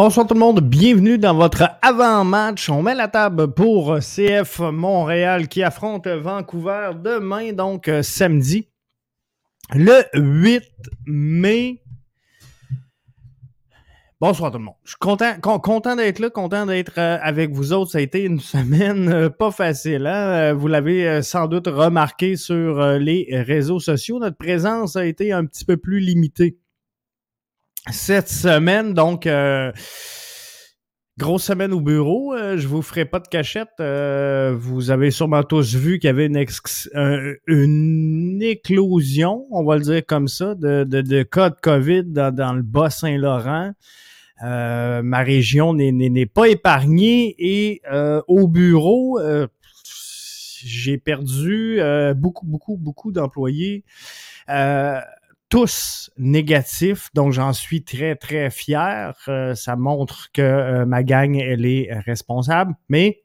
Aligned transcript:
Bonsoir 0.00 0.28
tout 0.28 0.34
le 0.34 0.38
monde, 0.38 0.60
bienvenue 0.60 1.18
dans 1.18 1.34
votre 1.34 1.70
avant-match. 1.82 2.70
On 2.70 2.82
met 2.82 2.94
la 2.94 3.08
table 3.08 3.52
pour 3.52 3.98
CF 3.98 4.60
Montréal 4.60 5.48
qui 5.48 5.64
affronte 5.64 6.06
Vancouver 6.06 6.92
demain, 7.02 7.52
donc 7.52 7.88
euh, 7.88 8.04
samedi, 8.04 8.68
le 9.74 10.04
8 10.14 10.62
mai. 11.08 11.82
Bonsoir 14.20 14.52
tout 14.52 14.58
le 14.58 14.66
monde. 14.66 14.76
Je 14.84 14.90
suis 14.90 14.98
content, 15.00 15.34
content 15.40 15.96
d'être 15.96 16.20
là, 16.20 16.30
content 16.30 16.64
d'être 16.64 16.96
euh, 16.98 17.18
avec 17.20 17.50
vous 17.50 17.72
autres. 17.72 17.90
Ça 17.90 17.98
a 17.98 18.00
été 18.00 18.22
une 18.22 18.38
semaine 18.54 19.08
euh, 19.08 19.28
pas 19.28 19.50
facile. 19.50 20.06
Hein? 20.06 20.52
Vous 20.54 20.68
l'avez 20.68 21.22
sans 21.22 21.48
doute 21.48 21.66
remarqué 21.66 22.36
sur 22.36 22.80
les 23.00 23.26
réseaux 23.32 23.80
sociaux. 23.80 24.20
Notre 24.20 24.36
présence 24.36 24.94
a 24.94 25.04
été 25.04 25.32
un 25.32 25.44
petit 25.44 25.64
peu 25.64 25.76
plus 25.76 25.98
limitée 25.98 26.56
cette 27.90 28.28
semaine. 28.28 28.94
Donc, 28.94 29.26
euh, 29.26 29.72
grosse 31.18 31.44
semaine 31.44 31.72
au 31.72 31.80
bureau. 31.80 32.34
Euh, 32.34 32.56
je 32.56 32.66
vous 32.68 32.82
ferai 32.82 33.04
pas 33.04 33.20
de 33.20 33.28
cachette. 33.28 33.68
Euh, 33.80 34.54
vous 34.56 34.90
avez 34.90 35.10
sûrement 35.10 35.42
tous 35.42 35.74
vu 35.74 35.98
qu'il 35.98 36.08
y 36.08 36.10
avait 36.10 36.26
une, 36.26 36.44
une 37.46 38.42
éclosion, 38.42 39.46
on 39.50 39.64
va 39.64 39.76
le 39.76 39.82
dire 39.82 40.02
comme 40.06 40.28
ça, 40.28 40.54
de, 40.54 40.84
de, 40.84 41.00
de 41.00 41.22
cas 41.22 41.50
de 41.50 41.56
COVID 41.60 42.04
dans, 42.04 42.54
le 42.54 42.62
Bas-Saint-Laurent. 42.62 43.72
ma 44.42 45.18
région 45.18 45.74
n'est 45.74 46.26
pas 46.26 46.48
épargnée 46.48 47.34
et 47.38 47.82
au 48.26 48.48
bureau, 48.48 49.20
j'ai 50.64 50.98
perdu 50.98 51.80
beaucoup, 52.16 52.46
beaucoup, 52.46 52.76
beaucoup 52.76 53.12
d'employés 53.12 53.84
tous 55.48 56.10
négatifs, 56.18 57.08
donc 57.14 57.32
j'en 57.32 57.52
suis 57.52 57.82
très, 57.82 58.16
très 58.16 58.50
fier. 58.50 59.14
Euh, 59.28 59.54
ça 59.54 59.76
montre 59.76 60.30
que 60.32 60.42
euh, 60.42 60.86
ma 60.86 61.02
gang, 61.02 61.36
elle 61.36 61.64
est 61.64 61.92
responsable, 62.04 62.74
mais 62.88 63.22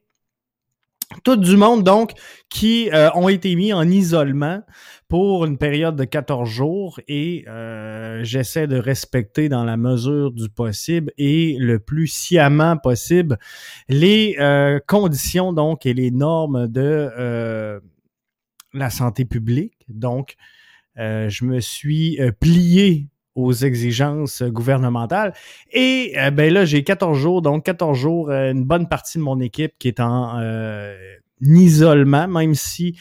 tout 1.22 1.36
du 1.36 1.56
monde, 1.56 1.84
donc, 1.84 2.12
qui 2.48 2.90
euh, 2.92 3.10
ont 3.14 3.28
été 3.28 3.54
mis 3.56 3.72
en 3.72 3.88
isolement 3.88 4.62
pour 5.06 5.44
une 5.44 5.58
période 5.58 5.96
de 5.96 6.04
14 6.04 6.48
jours 6.48 6.98
et 7.06 7.44
j'essaie 8.22 8.66
de 8.66 8.78
respecter 8.78 9.48
dans 9.48 9.64
la 9.64 9.76
mesure 9.76 10.32
du 10.32 10.48
possible 10.48 11.12
et 11.18 11.56
le 11.60 11.78
plus 11.78 12.08
sciemment 12.08 12.76
possible 12.76 13.38
les 13.88 14.36
conditions, 14.88 15.52
donc, 15.52 15.86
et 15.86 15.94
les 15.94 16.10
normes 16.10 16.66
de 16.66 17.80
la 18.72 18.90
santé 18.90 19.24
publique. 19.24 19.84
Donc, 19.88 20.36
euh, 20.98 21.28
je 21.28 21.44
me 21.44 21.60
suis 21.60 22.20
euh, 22.20 22.30
plié 22.30 23.08
aux 23.34 23.52
exigences 23.52 24.42
gouvernementales. 24.42 25.34
Et 25.72 26.14
euh, 26.16 26.30
ben 26.30 26.52
là, 26.52 26.64
j'ai 26.64 26.84
14 26.84 27.18
jours, 27.18 27.42
donc 27.42 27.64
14 27.64 27.98
jours, 27.98 28.30
une 28.30 28.64
bonne 28.64 28.88
partie 28.88 29.18
de 29.18 29.24
mon 29.24 29.40
équipe 29.40 29.72
qui 29.78 29.88
est 29.88 29.98
en 29.98 30.40
isolement, 31.40 32.28
même 32.28 32.54
si 32.54 32.96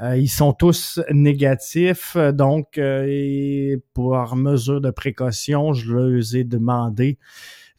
ils 0.00 0.28
sont 0.28 0.54
tous 0.54 1.00
négatifs. 1.10 2.16
Donc, 2.32 2.78
et 2.78 3.78
pour 3.92 4.36
mesure 4.36 4.80
de 4.80 4.90
précaution, 4.90 5.74
je 5.74 5.92
leur 5.92 6.34
ai 6.34 6.44
demandé 6.44 7.18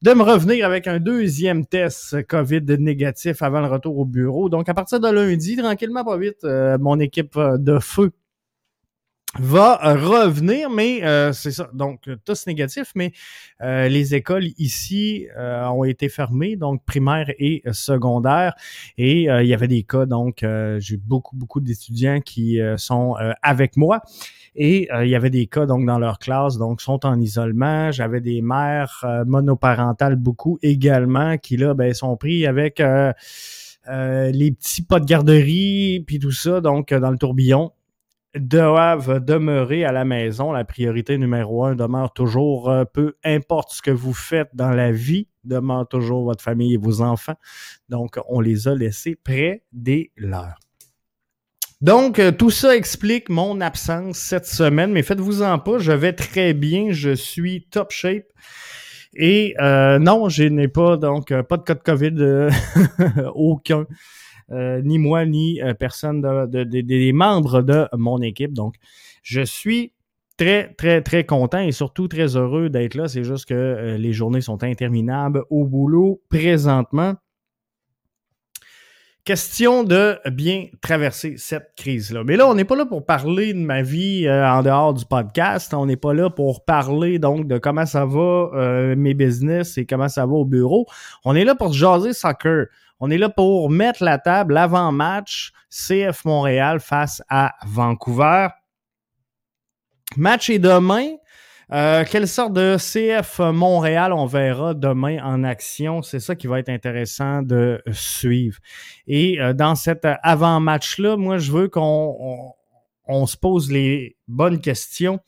de 0.04 0.14
me 0.14 0.22
revenir 0.22 0.68
avec 0.68 0.86
un 0.86 1.00
deuxième 1.00 1.66
test 1.66 2.28
COVID 2.28 2.62
négatif 2.78 3.42
avant 3.42 3.62
le 3.62 3.68
retour 3.68 3.98
au 3.98 4.06
bureau. 4.06 4.48
Donc, 4.48 4.70
à 4.70 4.76
partir 4.76 5.00
de 5.00 5.10
lundi, 5.10 5.56
tranquillement, 5.56 6.06
pas 6.06 6.18
vite, 6.18 6.46
mon 6.80 7.00
équipe 7.00 7.36
de 7.36 7.80
feu 7.80 8.12
va 9.40 9.78
revenir, 9.96 10.70
mais 10.70 11.04
euh, 11.04 11.34
c'est 11.34 11.52
ça. 11.52 11.70
Donc, 11.74 12.10
tous 12.24 12.48
négatif, 12.48 12.92
mais 12.96 13.12
euh, 13.62 13.88
les 13.88 14.16
écoles 14.16 14.48
ici 14.58 15.28
euh, 15.38 15.66
ont 15.68 15.84
été 15.84 16.10
fermées, 16.10 16.56
donc 16.56 16.84
primaire 16.86 17.30
et 17.38 17.64
secondaire. 17.72 18.56
Et 18.98 19.24
il 19.24 19.48
y 19.48 19.54
avait 19.54 19.68
des 19.68 19.84
cas, 19.84 20.06
donc 20.06 20.46
j'ai 20.80 20.98
beaucoup, 20.98 21.36
beaucoup 21.36 21.60
d'étudiants 21.60 22.22
qui 22.22 22.60
sont 22.78 23.16
avec 23.42 23.78
moi. 23.78 24.02
Et 24.56 24.88
il 25.02 25.10
y 25.10 25.16
avait 25.16 25.30
des 25.30 25.48
cas 25.48 25.66
donc 25.66 25.86
dans 25.86 26.00
leur 26.00 26.20
classe, 26.20 26.58
donc 26.58 26.82
sont 26.82 27.06
en 27.06 27.20
isolement. 27.20 27.92
J'avais 27.92 28.22
des 28.22 28.42
mères 28.42 29.06
monoparentales 29.26 30.16
beaucoup 30.16 30.58
également 30.62 31.38
qui 31.38 31.58
là 31.58 31.74
ben, 31.74 31.94
sont 31.94 32.16
pris 32.16 32.46
avec 32.46 32.80
les 32.80 34.52
petits 34.52 34.82
pas 34.84 35.00
de 35.00 35.06
garderie 35.06 36.04
puis 36.06 36.20
tout 36.20 36.32
ça, 36.32 36.62
donc 36.62 36.94
dans 36.94 37.12
le 37.12 37.18
tourbillon 37.18 37.72
doivent 38.36 39.24
demeurer 39.24 39.86
à 39.86 39.92
la 39.92 40.06
maison. 40.06 40.52
La 40.52 40.66
priorité 40.66 41.18
numéro 41.18 41.66
un 41.66 41.76
demeure 41.76 42.14
toujours, 42.14 42.70
euh, 42.70 42.86
peu 42.86 43.16
importe 43.24 43.72
ce 43.72 43.82
que 43.82 43.92
vous 43.92 44.14
faites 44.14 44.50
dans 44.54 44.72
la 44.72 44.92
vie, 44.92 45.28
demeure 45.44 45.88
toujours 45.88 46.26
votre 46.26 46.44
famille 46.44 46.74
et 46.74 46.78
vos 46.78 47.02
enfants. 47.02 47.36
Donc, 47.90 48.20
on 48.28 48.40
les 48.40 48.68
a 48.68 48.76
laissés 48.76 49.16
près 49.16 49.64
des 49.72 50.12
leurs. 50.18 50.60
Donc, 51.82 52.20
euh, 52.20 52.32
tout 52.32 52.52
ça 52.52 52.76
explique 52.76 53.30
mon 53.30 53.62
absence 53.62 54.18
cette 54.18 54.48
semaine, 54.48 54.92
mais 54.92 55.04
faites-vous-en 55.04 55.60
pas, 55.60 55.78
je 55.78 55.92
vais 55.92 56.14
très 56.14 56.54
bien, 56.54 56.88
je 56.92 57.14
suis 57.14 57.68
top 57.70 57.92
shape. 57.92 58.26
Et 59.16 59.56
euh, 59.60 60.00
non, 60.00 60.30
je 60.30 60.44
n'ai 60.44 60.68
pas, 60.68 60.98
donc, 60.98 61.34
pas 61.44 61.58
de 61.58 61.64
cas 61.64 61.76
de 61.76 61.80
COVID, 61.80 63.26
aucun. 63.34 63.86
Euh, 64.52 64.82
ni 64.84 65.00
moi, 65.00 65.26
ni 65.26 65.62
euh, 65.62 65.74
personne 65.74 66.22
des 66.50 67.14
membres 67.14 67.62
de 67.62 67.88
mon 67.94 68.22
équipe. 68.22 68.54
Donc, 68.54 68.76
je 69.24 69.42
suis 69.42 69.94
très, 70.38 70.74
très, 70.76 71.02
très 71.02 71.26
content 71.26 71.60
et 71.60 71.72
surtout 71.72 72.08
très 72.08 72.36
heureux 72.36 72.70
d'être 72.70 72.96
là. 72.96 73.08
C'est 73.08 73.24
juste 73.24 73.46
que 73.48 73.54
euh, 73.54 73.98
les 73.98 74.14
journées 74.14 74.42
sont 74.42 74.64
interminables 74.64 75.44
au 75.50 75.66
boulot 75.66 76.22
présentement. 76.30 77.14
Question 79.26 79.84
de 79.84 80.20
bien 80.30 80.68
traverser 80.82 81.38
cette 81.38 81.74
crise-là. 81.76 82.24
Mais 82.24 82.38
là, 82.38 82.48
on 82.48 82.54
n'est 82.54 82.64
pas 82.64 82.76
là 82.76 82.86
pour 82.86 83.08
parler 83.08 83.54
de 83.54 83.60
ma 83.60 83.82
vie 83.82 84.30
en 84.30 84.62
dehors 84.62 84.94
du 84.94 85.04
podcast. 85.04 85.74
On 85.74 85.88
n'est 85.88 85.98
pas 85.98 86.14
là 86.14 86.30
pour 86.30 86.64
parler 86.64 87.18
donc 87.18 87.48
de 87.48 87.58
comment 87.58 87.88
ça 87.88 88.06
va 88.06 88.96
mes 88.96 89.16
business 89.16 89.80
et 89.80 89.88
comment 89.88 90.10
ça 90.10 90.28
va 90.28 90.34
au 90.34 90.46
bureau. 90.46 90.86
On 91.24 91.36
est 91.36 91.44
là 91.44 91.56
pour 91.56 91.74
jaser 91.74 92.14
soccer. 92.14 92.68
On 93.00 93.10
est 93.10 93.18
là 93.18 93.30
pour 93.30 93.72
mettre 93.72 94.04
la 94.04 94.20
table 94.20 94.56
avant-match 94.58 95.54
CF 95.72 96.24
Montréal 96.26 96.80
face 96.80 97.24
à 97.28 97.56
Vancouver. 97.66 98.50
Match 100.18 100.52
est 100.52 100.60
demain. 100.60 101.16
Euh, 101.72 102.04
quelle 102.10 102.28
sorte 102.28 102.54
de 102.54 102.78
CF 102.78 103.40
Montréal 103.40 104.14
on 104.14 104.26
verra 104.28 104.74
demain 104.74 105.18
en 105.24 105.44
action? 105.44 106.04
C'est 106.04 106.20
ça 106.20 106.36
qui 106.36 106.48
va 106.48 106.60
être 106.60 106.70
intéressant 106.70 107.42
de 107.42 107.82
suivre. 107.92 108.60
Et 109.08 109.42
euh, 109.42 109.54
dans 109.54 109.76
cet 109.76 110.08
avant-match-là, 110.22 111.18
moi, 111.18 111.38
je 111.38 111.52
veux 111.52 111.68
qu'on 111.68 112.54
on, 113.08 113.26
se 113.26 113.36
pose 113.36 113.72
les 113.72 114.16
bonnes 114.28 114.62
questions 114.62 115.20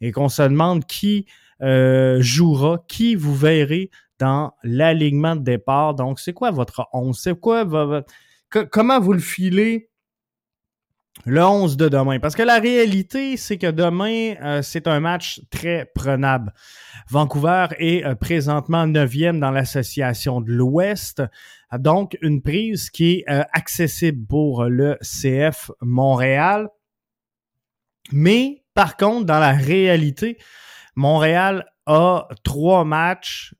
et 0.00 0.10
qu'on 0.10 0.28
se 0.28 0.42
demande 0.42 0.84
qui 0.84 1.26
euh, 1.62 2.18
jouera, 2.20 2.84
qui 2.88 3.14
vous 3.14 3.34
verrez 3.34 3.90
dans 4.18 4.52
l'alignement 4.64 5.36
de 5.36 5.42
départ. 5.42 5.94
Donc, 5.94 6.18
c'est 6.18 6.32
quoi 6.32 6.50
votre 6.50 6.88
11? 6.92 7.16
C'est 7.16 7.38
quoi 7.38 7.62
votre... 7.64 8.06
comment 8.70 8.98
vous 8.98 9.12
le 9.12 9.20
filez? 9.20 9.90
Le 11.24 11.42
11 11.42 11.76
de 11.76 11.88
demain? 11.88 12.18
Parce 12.18 12.34
que 12.34 12.42
la 12.42 12.58
réalité, 12.58 13.36
c'est 13.36 13.58
que 13.58 13.70
demain, 13.70 14.34
euh, 14.42 14.62
c'est 14.62 14.86
un 14.86 15.00
match 15.00 15.40
très 15.50 15.90
prenable. 15.94 16.52
Vancouver 17.08 17.68
est 17.78 18.04
euh, 18.04 18.14
présentement 18.14 18.86
9e 18.86 19.38
dans 19.38 19.50
l'association 19.50 20.40
de 20.40 20.52
l'Ouest. 20.52 21.22
Donc, 21.78 22.16
une 22.20 22.42
prise 22.42 22.90
qui 22.90 23.12
est 23.12 23.30
euh, 23.30 23.42
accessible 23.52 24.26
pour 24.26 24.64
le 24.64 24.98
CF 25.00 25.70
Montréal. 25.80 26.68
Mais, 28.12 28.64
par 28.74 28.96
contre, 28.96 29.24
dans 29.24 29.38
la 29.38 29.52
réalité, 29.52 30.38
Montréal 30.94 31.64
a 31.86 32.28
trois 32.42 32.84
matchs 32.84 33.54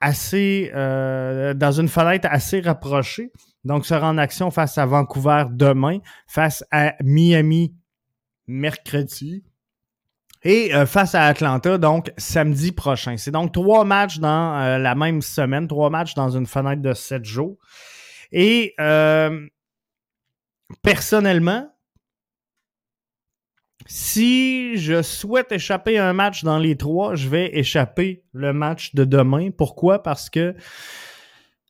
assez 0.00 0.70
dans 0.72 1.72
une 1.72 1.88
fenêtre 1.88 2.26
assez 2.30 2.60
rapprochée. 2.60 3.32
Donc, 3.64 3.86
sera 3.86 4.08
en 4.08 4.18
action 4.18 4.50
face 4.50 4.78
à 4.78 4.86
Vancouver 4.86 5.44
demain, 5.50 5.98
face 6.26 6.64
à 6.70 6.94
Miami 7.02 7.74
mercredi 8.46 9.44
et 10.42 10.74
euh, 10.74 10.86
face 10.86 11.14
à 11.14 11.26
Atlanta, 11.26 11.76
donc 11.76 12.12
samedi 12.16 12.72
prochain. 12.72 13.16
C'est 13.18 13.30
donc 13.30 13.52
trois 13.52 13.84
matchs 13.84 14.18
dans 14.18 14.58
euh, 14.58 14.78
la 14.78 14.94
même 14.94 15.20
semaine, 15.20 15.68
trois 15.68 15.90
matchs 15.90 16.14
dans 16.14 16.30
une 16.30 16.46
fenêtre 16.46 16.80
de 16.80 16.94
sept 16.94 17.24
jours. 17.24 17.58
Et 18.32 18.74
personnellement, 20.82 21.68
si 23.86 24.76
je 24.76 25.02
souhaite 25.02 25.52
échapper 25.52 25.98
un 25.98 26.12
match 26.12 26.44
dans 26.44 26.58
les 26.58 26.76
trois, 26.76 27.16
je 27.16 27.28
vais 27.28 27.56
échapper 27.58 28.22
le 28.32 28.52
match 28.52 28.94
de 28.94 29.04
demain. 29.04 29.50
Pourquoi? 29.50 30.02
Parce 30.02 30.30
que 30.30 30.54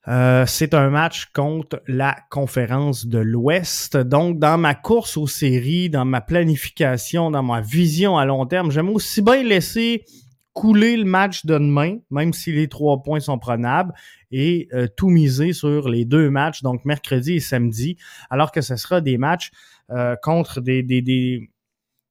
euh, 0.09 0.47
c'est 0.47 0.73
un 0.75 0.89
match 0.89 1.27
contre 1.35 1.83
la 1.87 2.17
conférence 2.31 3.07
de 3.07 3.19
l'Ouest. 3.19 3.97
Donc, 3.97 4.39
dans 4.39 4.59
ma 4.59 4.75
course 4.75 5.17
aux 5.17 5.27
séries, 5.27 5.91
dans 5.91 6.05
ma 6.05 6.21
planification, 6.21 7.31
dans 7.31 7.43
ma 7.43 7.61
vision 7.61 8.17
à 8.17 8.25
long 8.25 8.47
terme, 8.47 8.71
j'aime 8.71 8.89
aussi 8.89 9.21
bien 9.21 9.43
laisser 9.43 10.05
couler 10.53 10.97
le 10.97 11.05
match 11.05 11.47
de 11.47 11.55
demain, 11.55 11.99
même 12.11 12.33
si 12.33 12.51
les 12.53 12.69
trois 12.69 13.03
points 13.03 13.21
sont 13.21 13.39
prenables, 13.39 13.93
et 14.31 14.69
euh, 14.73 14.89
tout 14.97 15.09
miser 15.09 15.53
sur 15.53 15.89
les 15.89 16.05
deux 16.05 16.29
matchs, 16.31 16.63
donc 16.63 16.85
mercredi 16.85 17.35
et 17.35 17.41
samedi, 17.41 17.97
alors 18.31 18.53
que 18.53 18.61
ce 18.61 18.77
sera 18.77 19.01
des 19.01 19.17
matchs 19.17 19.51
euh, 19.91 20.17
contre 20.23 20.61
des, 20.61 20.83
des, 20.83 21.03
des, 21.03 21.51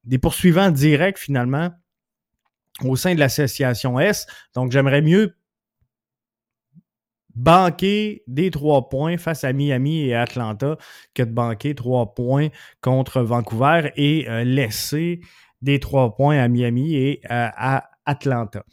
des 0.03 0.17
poursuivants 0.17 0.71
directs 0.71 1.17
finalement 1.17 1.71
au 2.85 2.95
sein 2.95 3.13
de 3.13 3.19
l'association 3.19 3.99
S. 3.99 4.25
Donc 4.53 4.71
j'aimerais 4.71 5.01
mieux 5.01 5.35
banquer 7.35 8.23
des 8.27 8.51
trois 8.51 8.89
points 8.89 9.17
face 9.17 9.43
à 9.43 9.53
Miami 9.53 10.01
et 10.01 10.15
Atlanta 10.15 10.77
que 11.13 11.23
de 11.23 11.31
banquer 11.31 11.75
trois 11.75 12.13
points 12.13 12.49
contre 12.81 13.21
Vancouver 13.21 13.91
et 13.95 14.29
euh, 14.29 14.43
laisser 14.43 15.21
des 15.61 15.79
trois 15.79 16.15
points 16.15 16.39
à 16.39 16.47
Miami 16.47 16.95
et 16.95 17.21
euh, 17.25 17.49
à 17.55 17.89
Atlanta. 18.05 18.63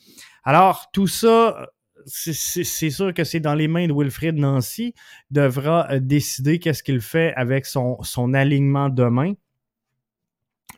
Alors, 0.44 0.86
tout 0.92 1.06
ça, 1.06 1.68
c'est 2.06 2.90
sûr 2.90 3.12
que 3.12 3.24
c'est 3.24 3.40
dans 3.40 3.54
les 3.54 3.66
mains 3.66 3.88
de 3.88 3.92
Wilfred 3.92 4.36
Nancy, 4.36 4.94
devra 5.30 5.90
euh, 5.90 5.98
décider 6.00 6.58
qu'est-ce 6.58 6.82
qu'il 6.82 7.00
fait 7.00 7.34
avec 7.34 7.66
son, 7.66 7.98
son 8.02 8.32
alignement 8.32 8.88
demain. 8.88 9.34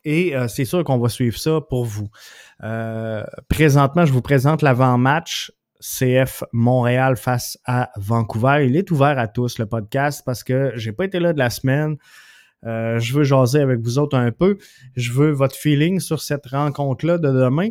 Et 0.05 0.33
c'est 0.49 0.65
sûr 0.65 0.85
qu'on 0.85 0.99
va 0.99 1.09
suivre 1.11 1.37
ça 1.37 1.61
pour 1.61 1.85
vous. 1.85 2.09
présentement, 3.49 4.07
je 4.07 4.13
vous 4.13 4.23
présente 4.23 4.63
l'avant-match 4.63 5.51
CF 5.81 6.45
Montréal 6.53 7.17
face 7.17 7.59
à 7.65 7.91
Vancouver. 7.97 8.67
Il 8.67 8.77
est 8.77 8.91
ouvert 8.91 9.19
à 9.19 9.29
tous, 9.29 9.59
le 9.59 9.67
podcast, 9.67 10.23
parce 10.25 10.43
que 10.43 10.73
j'ai 10.75 10.93
pas 10.93 11.05
été 11.05 11.21
là 11.21 11.33
de 11.33 11.39
la 11.39 11.51
semaine. 11.51 11.97
Euh, 12.67 12.99
je 12.99 13.15
veux 13.15 13.25
jaser 13.25 13.61
avec 13.61 13.81
vous 13.81 13.99
autres 13.99 14.17
un 14.17 14.33
peu. 14.33 14.59
Je 14.97 15.13
veux 15.13 15.31
votre 15.31 15.57
feeling 15.57 16.01
sur 16.01 16.21
cette 16.21 16.47
rencontre-là 16.47 17.19
de 17.19 17.29
demain. 17.29 17.71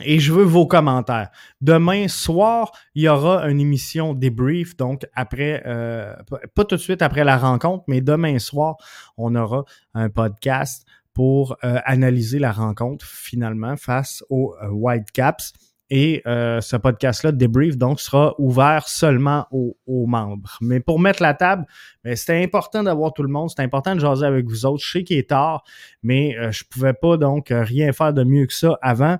Et 0.00 0.18
je 0.18 0.32
veux 0.32 0.42
vos 0.42 0.66
commentaires. 0.66 1.30
Demain 1.60 2.08
soir, 2.08 2.72
il 2.96 3.04
y 3.04 3.08
aura 3.08 3.48
une 3.48 3.60
émission 3.60 4.12
débrief, 4.12 4.76
donc 4.76 5.06
après, 5.14 5.62
euh, 5.66 6.16
pas 6.56 6.64
tout 6.64 6.74
de 6.74 6.80
suite 6.80 7.00
après 7.00 7.22
la 7.22 7.38
rencontre, 7.38 7.84
mais 7.86 8.00
demain 8.00 8.40
soir, 8.40 8.74
on 9.16 9.36
aura 9.36 9.64
un 9.94 10.10
podcast 10.10 10.84
pour 11.12 11.56
euh, 11.62 11.78
analyser 11.84 12.40
la 12.40 12.50
rencontre 12.50 13.06
finalement 13.06 13.76
face 13.76 14.24
aux 14.30 14.56
Whitecaps. 14.68 15.52
Et 15.90 16.22
euh, 16.26 16.60
ce 16.60 16.76
podcast-là, 16.76 17.32
Debrief, 17.32 17.76
donc, 17.76 18.00
sera 18.00 18.34
ouvert 18.38 18.88
seulement 18.88 19.46
aux, 19.50 19.76
membres. 20.06 20.58
Mais 20.60 20.80
pour 20.80 20.98
mettre 20.98 21.22
la 21.22 21.34
table, 21.34 21.66
ben, 22.02 22.16
c'était 22.16 22.42
important 22.42 22.82
d'avoir 22.82 23.12
tout 23.12 23.22
le 23.22 23.28
monde. 23.28 23.50
C'était 23.50 23.62
important 23.62 23.94
de 23.94 24.00
jaser 24.00 24.26
avec 24.26 24.46
vous 24.46 24.66
autres. 24.66 24.82
Je 24.84 24.90
sais 24.90 25.04
qu'il 25.04 25.18
est 25.18 25.30
tard, 25.30 25.62
mais 26.02 26.36
euh, 26.38 26.50
je 26.52 26.64
pouvais 26.64 26.94
pas 26.94 27.16
donc 27.16 27.48
rien 27.50 27.92
faire 27.92 28.12
de 28.12 28.24
mieux 28.24 28.46
que 28.46 28.54
ça 28.54 28.78
avant. 28.82 29.18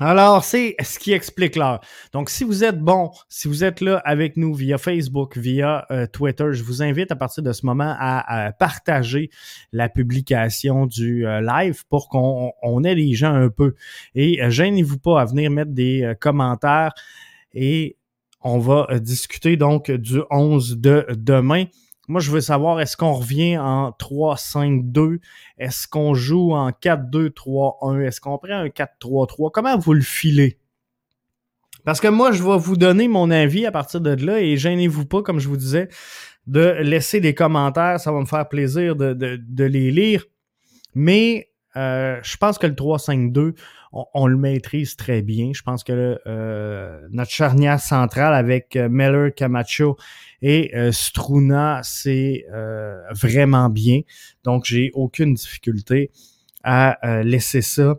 Alors, 0.00 0.42
c'est 0.42 0.74
ce 0.82 0.98
qui 0.98 1.12
explique 1.12 1.54
l'heure. 1.54 1.80
Donc, 2.12 2.28
si 2.28 2.42
vous 2.42 2.64
êtes 2.64 2.80
bon, 2.80 3.12
si 3.28 3.46
vous 3.46 3.62
êtes 3.62 3.80
là 3.80 4.02
avec 4.04 4.36
nous 4.36 4.52
via 4.52 4.76
Facebook, 4.76 5.38
via 5.38 5.86
euh, 5.92 6.08
Twitter, 6.08 6.46
je 6.50 6.64
vous 6.64 6.82
invite 6.82 7.12
à 7.12 7.16
partir 7.16 7.44
de 7.44 7.52
ce 7.52 7.64
moment 7.64 7.94
à, 7.96 8.50
partager 8.58 9.30
la 9.72 9.88
publication 9.88 10.86
du 10.86 11.24
euh, 11.24 11.40
live 11.40 11.84
pour 11.88 12.08
qu'on 12.08 12.52
on 12.60 12.82
ait 12.82 12.96
les 12.96 13.14
gens 13.14 13.34
un 13.34 13.50
peu. 13.50 13.76
Et 14.16 14.42
euh, 14.42 14.50
gênez-vous 14.50 14.98
pas 14.98 15.20
à 15.20 15.26
venir 15.26 15.48
mettre 15.52 15.70
des 15.70 16.12
commentaires 16.20 16.92
et 17.52 17.96
on 18.40 18.58
va 18.58 18.98
discuter 18.98 19.56
donc 19.56 19.92
du 19.92 20.20
11 20.28 20.78
de 20.78 21.06
demain. 21.10 21.66
Moi, 22.08 22.20
je 22.20 22.30
veux 22.30 22.40
savoir, 22.40 22.80
est-ce 22.80 22.96
qu'on 22.96 23.12
revient 23.12 23.56
en 23.58 23.90
3-5-2? 23.90 25.20
Est-ce 25.58 25.88
qu'on 25.88 26.14
joue 26.14 26.52
en 26.52 26.70
4-2-3-1? 26.70 28.00
Est-ce 28.02 28.20
qu'on 28.20 28.38
prend 28.38 28.52
un 28.52 28.68
4-3-3? 28.68 29.50
Comment 29.52 29.78
vous 29.78 29.94
le 29.94 30.02
filez? 30.02 30.58
Parce 31.84 32.00
que 32.00 32.08
moi, 32.08 32.32
je 32.32 32.42
vais 32.42 32.58
vous 32.58 32.76
donner 32.76 33.08
mon 33.08 33.30
avis 33.30 33.66
à 33.66 33.72
partir 33.72 34.00
de 34.00 34.10
là 34.10 34.40
et 34.40 34.56
gênez-vous 34.56 35.06
pas, 35.06 35.22
comme 35.22 35.38
je 35.38 35.48
vous 35.48 35.56
disais, 35.56 35.88
de 36.46 36.76
laisser 36.80 37.20
des 37.20 37.34
commentaires. 37.34 38.00
Ça 38.00 38.12
va 38.12 38.20
me 38.20 38.26
faire 38.26 38.48
plaisir 38.48 38.96
de, 38.96 39.12
de, 39.14 39.64
les 39.64 39.90
lire. 39.90 40.24
Mais 40.94 41.50
euh, 41.76 42.18
je 42.22 42.36
pense 42.36 42.58
que 42.58 42.66
le 42.66 42.74
3-5-2, 42.74 43.54
on, 44.12 44.26
le 44.26 44.36
maîtrise 44.36 44.96
très 44.96 45.22
bien. 45.22 45.52
Je 45.54 45.62
pense 45.62 45.84
que 45.84 46.18
euh, 46.26 47.06
notre 47.10 47.30
charnière 47.30 47.80
centrale 47.80 48.34
avec 48.34 48.76
euh, 48.76 48.88
Meller, 48.88 49.32
Camacho 49.32 49.96
et 50.42 50.76
euh, 50.76 50.92
Struna, 50.92 51.80
c'est 51.82 52.44
vraiment 53.12 53.70
bien. 53.70 54.00
Donc, 54.42 54.64
j'ai 54.64 54.90
aucune 54.94 55.34
difficulté 55.34 56.10
à 56.64 57.22
laisser 57.22 57.62
ça 57.62 57.96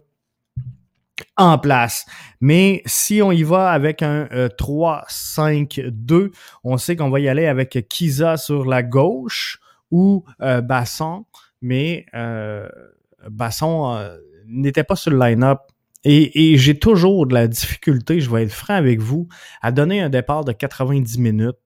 en 1.37 1.57
place. 1.59 2.05
Mais 2.41 2.81
si 2.85 3.21
on 3.21 3.31
y 3.31 3.43
va 3.43 3.69
avec 3.69 4.01
un 4.01 4.25
3-5-2, 4.25 6.31
on 6.63 6.77
sait 6.77 6.95
qu'on 6.95 7.09
va 7.09 7.19
y 7.19 7.29
aller 7.29 7.45
avec 7.45 7.87
Kiza 7.87 8.37
sur 8.37 8.65
la 8.65 8.81
gauche 8.81 9.59
ou 9.91 10.25
Basson, 10.39 11.25
mais 11.61 12.07
Basson 13.29 13.97
n'était 14.47 14.83
pas 14.83 14.95
sur 14.95 15.11
le 15.11 15.19
line-up 15.19 15.59
et, 16.07 16.57
j'ai 16.57 16.77
toujours 16.77 17.25
de 17.25 17.33
la 17.33 17.47
difficulté, 17.47 18.19
je 18.19 18.29
vais 18.29 18.43
être 18.43 18.53
franc 18.53 18.75
avec 18.75 18.99
vous, 18.99 19.27
à 19.63 19.71
donner 19.71 20.01
un 20.01 20.09
départ 20.09 20.45
de 20.45 20.51
90 20.51 21.17
minutes, 21.17 21.57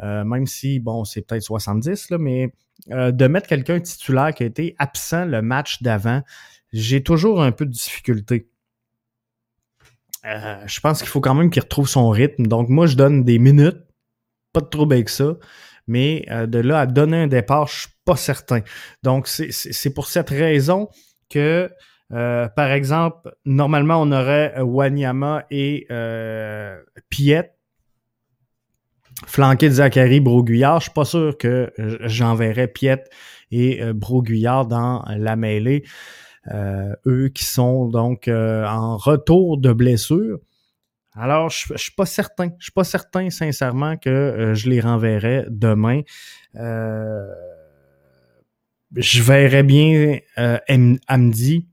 euh, 0.00 0.22
même 0.24 0.46
si, 0.46 0.78
bon, 0.78 1.04
c'est 1.04 1.22
peut-être 1.22 1.42
70, 1.42 2.10
là, 2.10 2.18
mais 2.18 2.52
euh, 2.92 3.10
de 3.10 3.26
mettre 3.26 3.48
quelqu'un 3.48 3.80
titulaire 3.80 4.32
qui 4.32 4.44
a 4.44 4.46
été 4.46 4.76
absent 4.78 5.24
le 5.24 5.42
match 5.42 5.82
d'avant, 5.82 6.22
j'ai 6.72 7.02
toujours 7.02 7.42
un 7.42 7.50
peu 7.50 7.66
de 7.66 7.72
difficulté. 7.72 8.48
Euh, 10.24 10.62
je 10.66 10.78
pense 10.78 11.00
qu'il 11.00 11.08
faut 11.08 11.20
quand 11.20 11.34
même 11.34 11.50
qu'il 11.50 11.62
retrouve 11.62 11.88
son 11.88 12.10
rythme. 12.10 12.46
Donc, 12.46 12.68
moi, 12.68 12.86
je 12.86 12.96
donne 12.96 13.24
des 13.24 13.40
minutes, 13.40 13.82
pas 14.52 14.60
de 14.60 14.66
trouble 14.66 14.94
avec 14.94 15.08
ça. 15.08 15.34
Mais 15.86 16.26
de 16.30 16.58
là 16.58 16.80
à 16.80 16.86
donner 16.86 17.18
un 17.18 17.26
départ, 17.26 17.66
je 17.66 17.80
suis 17.80 17.88
pas 18.04 18.16
certain. 18.16 18.60
Donc, 19.02 19.28
c'est 19.28 19.94
pour 19.94 20.06
cette 20.06 20.30
raison 20.30 20.88
que 21.28 21.70
euh, 22.12 22.48
par 22.48 22.70
exemple, 22.70 23.34
normalement, 23.44 24.00
on 24.00 24.12
aurait 24.12 24.54
euh, 24.58 24.62
Wanyama 24.62 25.44
et 25.50 25.86
euh, 25.90 26.78
Piet 27.08 27.50
flanqués 29.26 29.68
de 29.68 29.74
Zachary 29.74 30.20
Broguillard. 30.20 30.80
Je 30.80 30.84
suis 30.84 30.92
pas 30.92 31.04
sûr 31.04 31.36
que 31.38 31.72
j'enverrais 32.04 32.68
Piet 32.68 33.04
et 33.50 33.82
euh, 33.82 33.92
Broguillard 33.92 34.66
dans 34.66 35.04
la 35.08 35.36
mêlée. 35.36 35.84
eux 37.06 37.30
qui 37.34 37.44
sont 37.44 37.86
donc 37.86 38.28
en 38.28 38.96
retour 38.96 39.58
de 39.58 39.72
blessure. 39.72 40.40
Alors, 41.14 41.50
je, 41.50 41.66
je 41.70 41.82
suis 41.82 41.92
pas 41.92 42.06
certain. 42.06 42.50
Je 42.58 42.64
suis 42.64 42.72
pas 42.72 42.84
certain, 42.84 43.30
sincèrement, 43.30 43.96
que 43.96 44.52
je 44.54 44.68
les 44.68 44.80
renverrai 44.80 45.46
demain. 45.48 46.02
je 48.94 49.22
verrais 49.22 49.62
bien 49.62 50.18
Amdi 51.08 51.68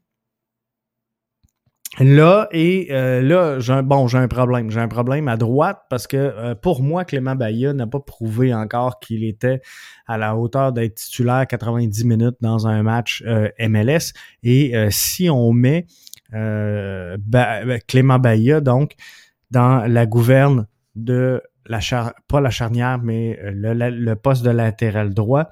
Là, 1.99 2.47
et 2.51 2.87
euh, 2.91 3.21
là, 3.21 3.59
j'ai 3.59 3.73
un, 3.73 3.83
bon, 3.83 4.07
j'ai 4.07 4.17
un 4.17 4.29
problème. 4.29 4.71
J'ai 4.71 4.79
un 4.79 4.87
problème 4.87 5.27
à 5.27 5.35
droite 5.35 5.81
parce 5.89 6.07
que 6.07 6.15
euh, 6.15 6.55
pour 6.55 6.81
moi, 6.81 7.03
Clément 7.03 7.35
Baillat 7.35 7.73
n'a 7.73 7.85
pas 7.85 7.99
prouvé 7.99 8.53
encore 8.53 9.01
qu'il 9.01 9.25
était 9.25 9.59
à 10.07 10.17
la 10.17 10.37
hauteur 10.37 10.71
d'être 10.71 10.95
titulaire 10.95 11.45
90 11.45 12.05
minutes 12.05 12.37
dans 12.39 12.65
un 12.65 12.81
match 12.81 13.23
euh, 13.27 13.49
MLS. 13.59 14.13
Et 14.41 14.73
si 14.89 15.29
on 15.29 15.51
met 15.51 15.85
Clément 17.87 18.19
Baillat, 18.19 18.61
donc, 18.61 18.93
dans 19.51 19.85
la 19.87 20.05
gouverne 20.05 20.67
de 20.95 21.41
la 21.65 21.79
char 21.79 22.13
pas 22.27 22.41
la 22.41 22.49
charnière, 22.49 22.99
mais 22.99 23.39
le, 23.43 23.73
le 23.73 24.15
poste 24.15 24.43
de 24.43 24.49
latéral 24.49 25.13
droit, 25.13 25.49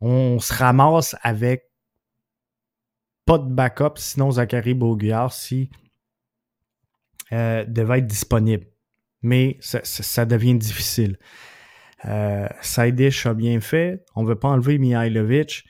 on 0.00 0.38
se 0.38 0.52
ramasse 0.54 1.16
avec 1.22 1.70
pas 3.26 3.38
de 3.38 3.52
backup, 3.52 3.96
sinon 3.96 4.30
Zachary 4.32 4.74
Beauguillard, 4.74 5.32
si 5.32 5.70
euh, 7.32 7.64
devait 7.64 7.98
être 7.98 8.06
disponible. 8.06 8.66
Mais 9.22 9.58
ça, 9.60 10.24
devient 10.24 10.54
difficile. 10.54 11.18
Euh, 12.06 12.48
Saidish 12.62 13.26
a 13.26 13.34
bien 13.34 13.60
fait. 13.60 14.04
On 14.16 14.22
ne 14.22 14.28
veut 14.28 14.38
pas 14.38 14.48
enlever 14.48 14.78
Mihailovic. 14.78 15.64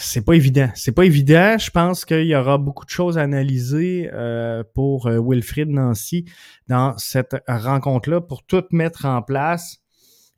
C'est 0.00 0.24
pas 0.24 0.32
évident. 0.32 0.70
C'est 0.74 0.92
pas 0.92 1.04
évident. 1.04 1.58
Je 1.58 1.70
pense 1.70 2.06
qu'il 2.06 2.26
y 2.26 2.34
aura 2.34 2.56
beaucoup 2.56 2.86
de 2.86 2.90
choses 2.90 3.18
à 3.18 3.22
analyser 3.22 4.08
euh, 4.12 4.64
pour 4.74 5.06
euh, 5.06 5.20
Wilfried 5.22 5.68
Nancy 5.68 6.24
dans 6.68 6.96
cette 6.96 7.36
rencontre-là 7.46 8.22
pour 8.22 8.42
tout 8.42 8.64
mettre 8.70 9.04
en 9.04 9.20
place 9.20 9.78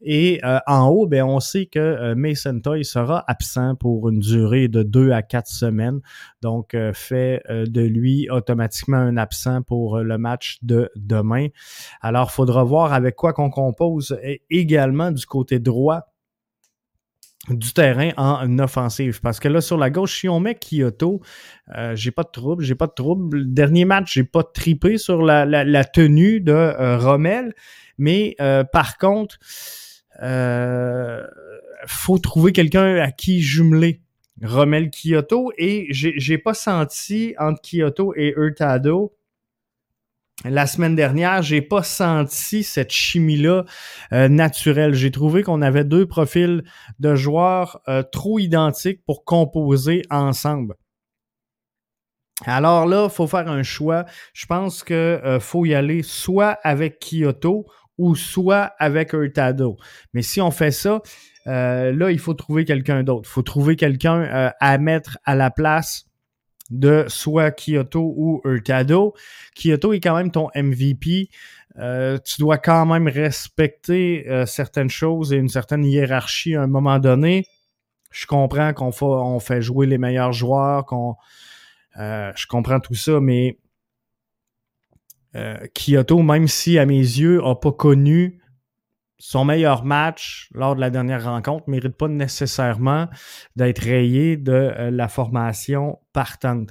et 0.04 0.40
euh, 0.44 0.58
en 0.66 0.88
haut, 0.88 1.06
ben, 1.06 1.22
on 1.22 1.38
sait 1.38 1.66
que 1.66 2.12
Mason 2.14 2.58
Toy 2.58 2.84
sera 2.84 3.22
absent 3.28 3.76
pour 3.76 4.08
une 4.08 4.18
durée 4.18 4.66
de 4.66 4.82
deux 4.82 5.12
à 5.12 5.22
quatre 5.22 5.46
semaines. 5.46 6.00
Donc, 6.42 6.76
fait 6.92 7.40
de 7.48 7.82
lui 7.82 8.28
automatiquement 8.28 8.96
un 8.96 9.16
absent 9.16 9.62
pour 9.62 10.00
le 10.00 10.18
match 10.18 10.58
de 10.62 10.90
demain. 10.96 11.46
Alors, 12.00 12.32
faudra 12.32 12.64
voir 12.64 12.92
avec 12.92 13.14
quoi 13.14 13.32
qu'on 13.32 13.50
compose 13.50 14.18
également 14.50 15.12
du 15.12 15.24
côté 15.24 15.60
droit 15.60 16.11
du 17.48 17.72
terrain 17.72 18.10
en 18.16 18.58
offensive. 18.58 19.20
Parce 19.20 19.40
que 19.40 19.48
là, 19.48 19.60
sur 19.60 19.76
la 19.76 19.90
gauche, 19.90 20.20
si 20.20 20.28
on 20.28 20.40
met 20.40 20.54
Kyoto, 20.54 21.20
euh, 21.74 21.96
j'ai 21.96 22.10
pas 22.10 22.22
de 22.22 22.30
trouble, 22.30 22.64
j'ai 22.64 22.74
pas 22.74 22.86
de 22.86 22.92
trouble. 22.92 23.38
Le 23.38 23.44
dernier 23.44 23.84
match, 23.84 24.14
j'ai 24.14 24.24
pas 24.24 24.44
tripé 24.44 24.98
sur 24.98 25.22
la, 25.22 25.84
tenue 25.84 26.40
de 26.40 26.52
euh, 26.52 26.98
Rommel. 26.98 27.54
Mais 27.98 28.36
euh, 28.40 28.64
par 28.64 28.98
contre, 28.98 29.38
faut 31.86 32.18
trouver 32.18 32.52
quelqu'un 32.52 32.96
à 32.96 33.10
qui 33.10 33.42
jumeler 33.42 34.00
Rommel 34.42 34.90
Kyoto. 34.90 35.52
Et 35.58 35.88
j'ai 35.90 36.38
pas 36.38 36.54
senti 36.54 37.34
entre 37.38 37.60
Kyoto 37.62 38.14
et 38.16 38.34
Hurtado 38.36 39.12
la 40.44 40.66
semaine 40.66 40.96
dernière, 40.96 41.42
j'ai 41.42 41.62
pas 41.62 41.82
senti 41.82 42.64
cette 42.64 42.90
chimie-là 42.90 43.64
euh, 44.12 44.28
naturelle. 44.28 44.94
J'ai 44.94 45.10
trouvé 45.10 45.42
qu'on 45.42 45.62
avait 45.62 45.84
deux 45.84 46.06
profils 46.06 46.64
de 46.98 47.14
joueurs 47.14 47.80
euh, 47.88 48.02
trop 48.02 48.38
identiques 48.38 49.04
pour 49.06 49.24
composer 49.24 50.02
ensemble. 50.10 50.74
Alors 52.44 52.86
là, 52.86 53.04
il 53.04 53.14
faut 53.14 53.28
faire 53.28 53.48
un 53.48 53.62
choix. 53.62 54.04
Je 54.34 54.46
pense 54.46 54.82
qu'il 54.82 54.96
euh, 54.96 55.38
faut 55.38 55.64
y 55.64 55.74
aller 55.74 56.02
soit 56.02 56.58
avec 56.64 56.98
Kyoto 56.98 57.66
ou 57.98 58.16
soit 58.16 58.72
avec 58.78 59.12
Hurtado. 59.12 59.76
Mais 60.12 60.22
si 60.22 60.40
on 60.40 60.50
fait 60.50 60.72
ça, 60.72 61.02
là, 61.44 62.10
il 62.10 62.18
faut 62.18 62.34
trouver 62.34 62.64
quelqu'un 62.64 63.04
d'autre. 63.04 63.28
Il 63.28 63.32
faut 63.32 63.42
trouver 63.42 63.76
quelqu'un 63.76 64.52
à 64.58 64.78
mettre 64.78 65.18
à 65.24 65.34
la 65.34 65.50
place 65.50 66.06
de 66.72 67.04
soit 67.06 67.52
Kyoto 67.52 68.14
ou 68.16 68.40
Hurtado. 68.44 69.14
Kyoto 69.54 69.92
est 69.92 70.00
quand 70.00 70.16
même 70.16 70.30
ton 70.30 70.48
MVP. 70.54 71.28
Euh, 71.78 72.18
tu 72.18 72.40
dois 72.40 72.58
quand 72.58 72.86
même 72.86 73.08
respecter 73.08 74.28
euh, 74.28 74.46
certaines 74.46 74.90
choses 74.90 75.32
et 75.32 75.36
une 75.36 75.48
certaine 75.48 75.84
hiérarchie 75.84 76.54
à 76.54 76.62
un 76.62 76.66
moment 76.66 76.98
donné. 76.98 77.46
Je 78.10 78.26
comprends 78.26 78.72
qu'on 78.74 78.90
on 79.00 79.40
fait 79.40 79.62
jouer 79.62 79.86
les 79.86 79.98
meilleurs 79.98 80.32
joueurs, 80.32 80.84
qu'on, 80.84 81.16
euh, 81.98 82.32
je 82.34 82.46
comprends 82.46 82.80
tout 82.80 82.94
ça, 82.94 83.20
mais 83.20 83.58
Kyoto, 85.74 86.20
même 86.20 86.46
si 86.46 86.78
à 86.78 86.84
mes 86.84 86.98
yeux 86.98 87.40
n'a 87.40 87.54
pas 87.54 87.72
connu 87.72 88.41
son 89.24 89.44
meilleur 89.44 89.84
match 89.84 90.48
lors 90.52 90.74
de 90.74 90.80
la 90.80 90.90
dernière 90.90 91.22
rencontre 91.22 91.70
mérite 91.70 91.96
pas 91.96 92.08
nécessairement 92.08 93.06
d'être 93.54 93.78
rayé 93.78 94.36
de 94.36 94.52
euh, 94.52 94.90
la 94.90 95.06
formation 95.06 96.00
partante. 96.12 96.70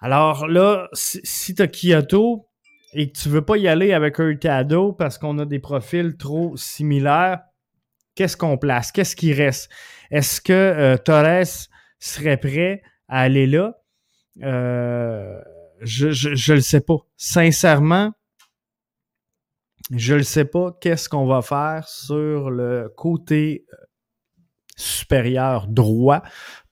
Alors 0.00 0.46
là, 0.46 0.88
si, 0.92 1.56
tu 1.56 1.62
as 1.62 1.66
Kyoto 1.66 2.46
et 2.92 3.10
que 3.10 3.18
tu 3.18 3.28
veux 3.28 3.42
pas 3.42 3.56
y 3.56 3.66
aller 3.66 3.92
avec 3.92 4.20
Hurtado 4.20 4.92
parce 4.92 5.18
qu'on 5.18 5.36
a 5.40 5.46
des 5.46 5.58
profils 5.58 6.16
trop 6.16 6.56
similaires, 6.56 7.40
qu'est-ce 8.14 8.36
qu'on 8.36 8.56
place? 8.56 8.92
Qu'est-ce 8.92 9.16
qui 9.16 9.32
reste? 9.32 9.68
Est-ce 10.12 10.40
que 10.40 10.52
euh, 10.52 10.96
Torres 10.96 11.66
serait 11.98 12.36
prêt 12.36 12.82
à 13.08 13.22
aller 13.22 13.48
là? 13.48 13.80
Euh, 14.44 15.40
je 15.80 16.06
ne 16.06 16.54
le 16.54 16.60
sais 16.60 16.82
pas. 16.82 16.98
Sincèrement, 17.16 18.12
je 19.90 20.14
ne 20.14 20.22
sais 20.22 20.44
pas 20.44 20.76
qu'est-ce 20.80 21.08
qu'on 21.08 21.26
va 21.26 21.42
faire 21.42 21.88
sur 21.88 22.50
le 22.50 22.92
côté 22.96 23.64
euh, 23.72 23.76
supérieur 24.76 25.66
droit 25.66 26.22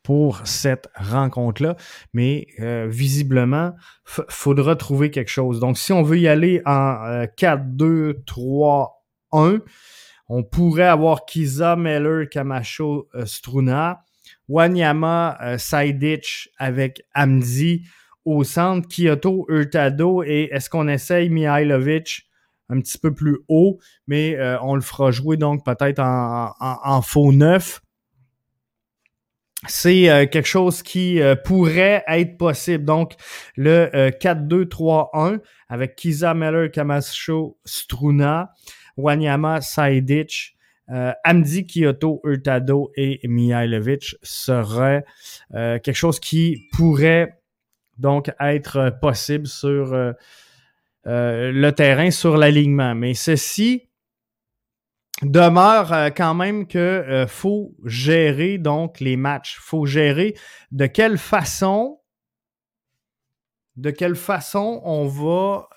pour 0.02 0.46
cette 0.46 0.88
rencontre-là, 0.94 1.76
mais 2.12 2.46
euh, 2.61 2.87
visiblement, 2.88 3.73
faudra 4.04 4.76
trouver 4.76 5.11
quelque 5.11 5.30
chose. 5.30 5.58
Donc, 5.58 5.78
si 5.78 5.92
on 5.92 6.02
veut 6.02 6.18
y 6.18 6.28
aller 6.28 6.62
en 6.64 7.25
4-2-3-1, 7.37 8.87
euh, 9.35 9.58
on 10.28 10.44
pourrait 10.44 10.85
avoir 10.85 11.25
Kiza, 11.26 11.75
Meller, 11.75 12.28
Camacho, 12.30 13.08
Struna, 13.25 14.04
Wanyama, 14.49 15.56
Saidich 15.58 16.50
avec 16.58 17.02
Amdi 17.14 17.82
au 18.25 18.42
centre, 18.42 18.88
Kyoto, 18.88 19.46
Hurtado 19.49 20.23
et 20.25 20.50
est-ce 20.52 20.68
qu'on 20.68 20.88
essaye 20.88 21.30
Mihailovic 21.30 22.25
un 22.68 22.80
petit 22.80 22.99
peu 22.99 23.14
plus 23.14 23.38
haut, 23.49 23.78
mais 24.06 24.37
euh, 24.37 24.58
on 24.62 24.75
le 24.75 24.80
fera 24.80 25.11
jouer 25.11 25.37
donc 25.37 25.64
peut-être 25.64 26.00
en, 26.00 27.02
faux 27.02 27.32
neuf. 27.32 27.80
C'est 29.68 30.08
euh, 30.11 30.26
quelque 30.26 30.46
chose 30.46 30.82
qui 30.82 31.20
euh, 31.20 31.35
pourrait 31.35 32.04
être 32.06 32.37
possible. 32.37 32.85
Donc, 32.85 33.14
le 33.56 34.11
4-2-3-1 34.11 35.40
avec 35.68 35.96
Kiza 35.96 36.35
Meller, 36.35 36.70
Kamasho, 36.70 37.58
Struna, 37.64 38.52
Wanyama, 38.96 39.61
Saidic, 39.61 40.56
Amdi 41.25 41.66
Kyoto, 41.66 42.20
Hurtado 42.23 42.92
et 42.96 43.18
Mihailovic 43.25 44.14
serait 44.23 45.04
quelque 45.52 45.94
chose 45.94 46.20
qui 46.20 46.68
pourrait 46.70 47.40
donc 47.99 48.30
être 48.38 48.96
possible 49.00 49.49
sur 49.49 50.14
euh, 51.06 51.52
le 51.52 51.70
terrain 51.72 52.10
sur 52.10 52.36
l'alignement. 52.36 52.94
Mais 52.94 53.14
ceci 53.14 53.88
demeure 55.22 55.92
euh, 55.92 56.10
quand 56.10 56.34
même 56.34 56.66
que 56.66 56.78
euh, 56.78 57.26
faut 57.28 57.75
gérer 57.84 58.58
donc 58.58 58.98
les 58.98 59.16
matchs. 59.16 59.56
faut 59.60 59.86
gérer 59.86 60.34
de 60.72 60.86
quelle 60.86 61.18
façon 61.18 62.00
de 63.76 63.90
quelle 63.90 64.16
façon 64.16 64.80
on 64.84 65.06
va 65.06 65.68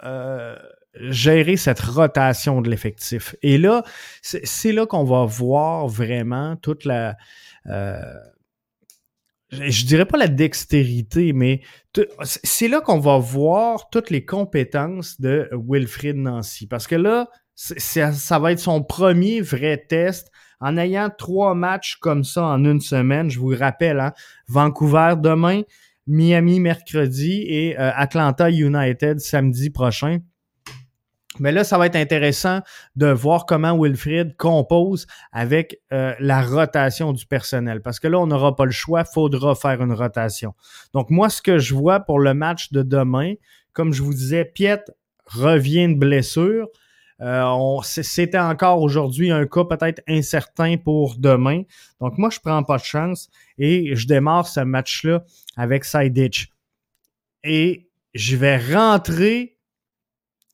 gérer 0.96 1.58
cette 1.58 1.82
rotation 1.82 2.62
de 2.62 2.70
l'effectif. 2.70 3.36
Et 3.42 3.58
là, 3.58 3.84
c'est 4.22 4.72
là 4.72 4.86
qu'on 4.86 5.04
va 5.04 5.26
voir 5.26 5.86
vraiment 5.88 6.56
toute 6.56 6.86
la 6.86 7.18
je 9.52 9.86
dirais 9.86 10.06
pas 10.06 10.18
la 10.18 10.28
dextérité, 10.28 11.34
mais 11.34 11.62
c'est 12.24 12.68
là 12.68 12.82
qu'on 12.82 13.00
va 13.00 13.18
voir 13.18 13.90
toutes 13.90 14.10
les 14.10 14.24
compétences 14.26 15.20
de 15.20 15.50
Wilfrid 15.52 16.16
Nancy. 16.16 16.68
Parce 16.68 16.88
que 16.88 16.96
là, 16.96 17.30
ça 17.56 18.40
va 18.40 18.52
être 18.52 18.60
son 18.60 18.84
premier 18.84 19.42
vrai 19.42 19.86
test 19.90 20.32
en 20.60 20.78
ayant 20.78 21.10
trois 21.16 21.56
matchs 21.56 21.98
comme 21.98 22.24
ça 22.24 22.44
en 22.44 22.64
une 22.64 22.82
semaine. 22.82 23.30
Je 23.30 23.40
vous 23.40 23.56
rappelle, 23.58 24.00
hein, 24.00 24.14
Vancouver 24.48 25.16
demain, 25.18 25.62
Miami 26.08 26.60
mercredi 26.60 27.44
et 27.48 27.80
euh, 27.80 27.92
Atlanta 27.96 28.50
United 28.50 29.20
samedi 29.20 29.70
prochain. 29.70 30.20
Mais 31.40 31.52
là, 31.52 31.64
ça 31.64 31.78
va 31.78 31.86
être 31.86 31.96
intéressant 31.96 32.62
de 32.96 33.08
voir 33.08 33.46
comment 33.46 33.78
Wilfrid 33.78 34.36
compose 34.38 35.08
avec 35.32 35.80
euh, 35.92 36.14
la 36.20 36.42
rotation 36.42 37.14
du 37.14 37.26
personnel. 37.26 37.82
Parce 37.82 38.00
que 38.00 38.08
là, 38.08 38.20
on 38.20 38.28
n'aura 38.28 38.56
pas 38.56 38.66
le 38.66 38.72
choix, 38.72 39.04
faudra 39.04 39.56
faire 39.56 39.82
une 39.82 39.94
rotation. 39.94 40.54
Donc, 40.94 41.10
moi, 41.10 41.30
ce 41.30 41.42
que 41.42 41.60
je 41.60 41.74
vois 41.74 42.00
pour 42.00 42.20
le 42.20 42.34
match 42.34 42.72
de 42.72 42.84
demain, 42.84 43.34
comme 43.74 43.94
je 43.94 44.04
vous 44.04 44.14
disais, 44.14 44.46
Piet 44.46 44.84
revient 45.26 45.88
de 45.88 46.00
blessure. 46.00 46.68
Euh, 47.22 47.80
C'était 47.84 48.40
encore 48.40 48.82
aujourd'hui 48.82 49.30
un 49.32 49.46
cas 49.46 49.66
peut-être 49.66 50.02
incertain 50.08 50.78
pour 50.78 51.16
demain. 51.18 51.64
Donc, 52.00 52.18
moi, 52.18 52.30
je 52.30 52.40
prends 52.40 52.64
pas 52.64 52.78
de 52.78 52.84
chance 52.84 53.30
et 53.58 53.96
je 53.96 54.08
démarre 54.08 54.48
ce 54.48 54.62
match-là 54.62 55.24
avec 55.58 55.84
Sidich. 55.84 56.52
Et 57.44 57.90
je 58.14 58.36
vais 58.36 58.58
rentrer 58.58 59.59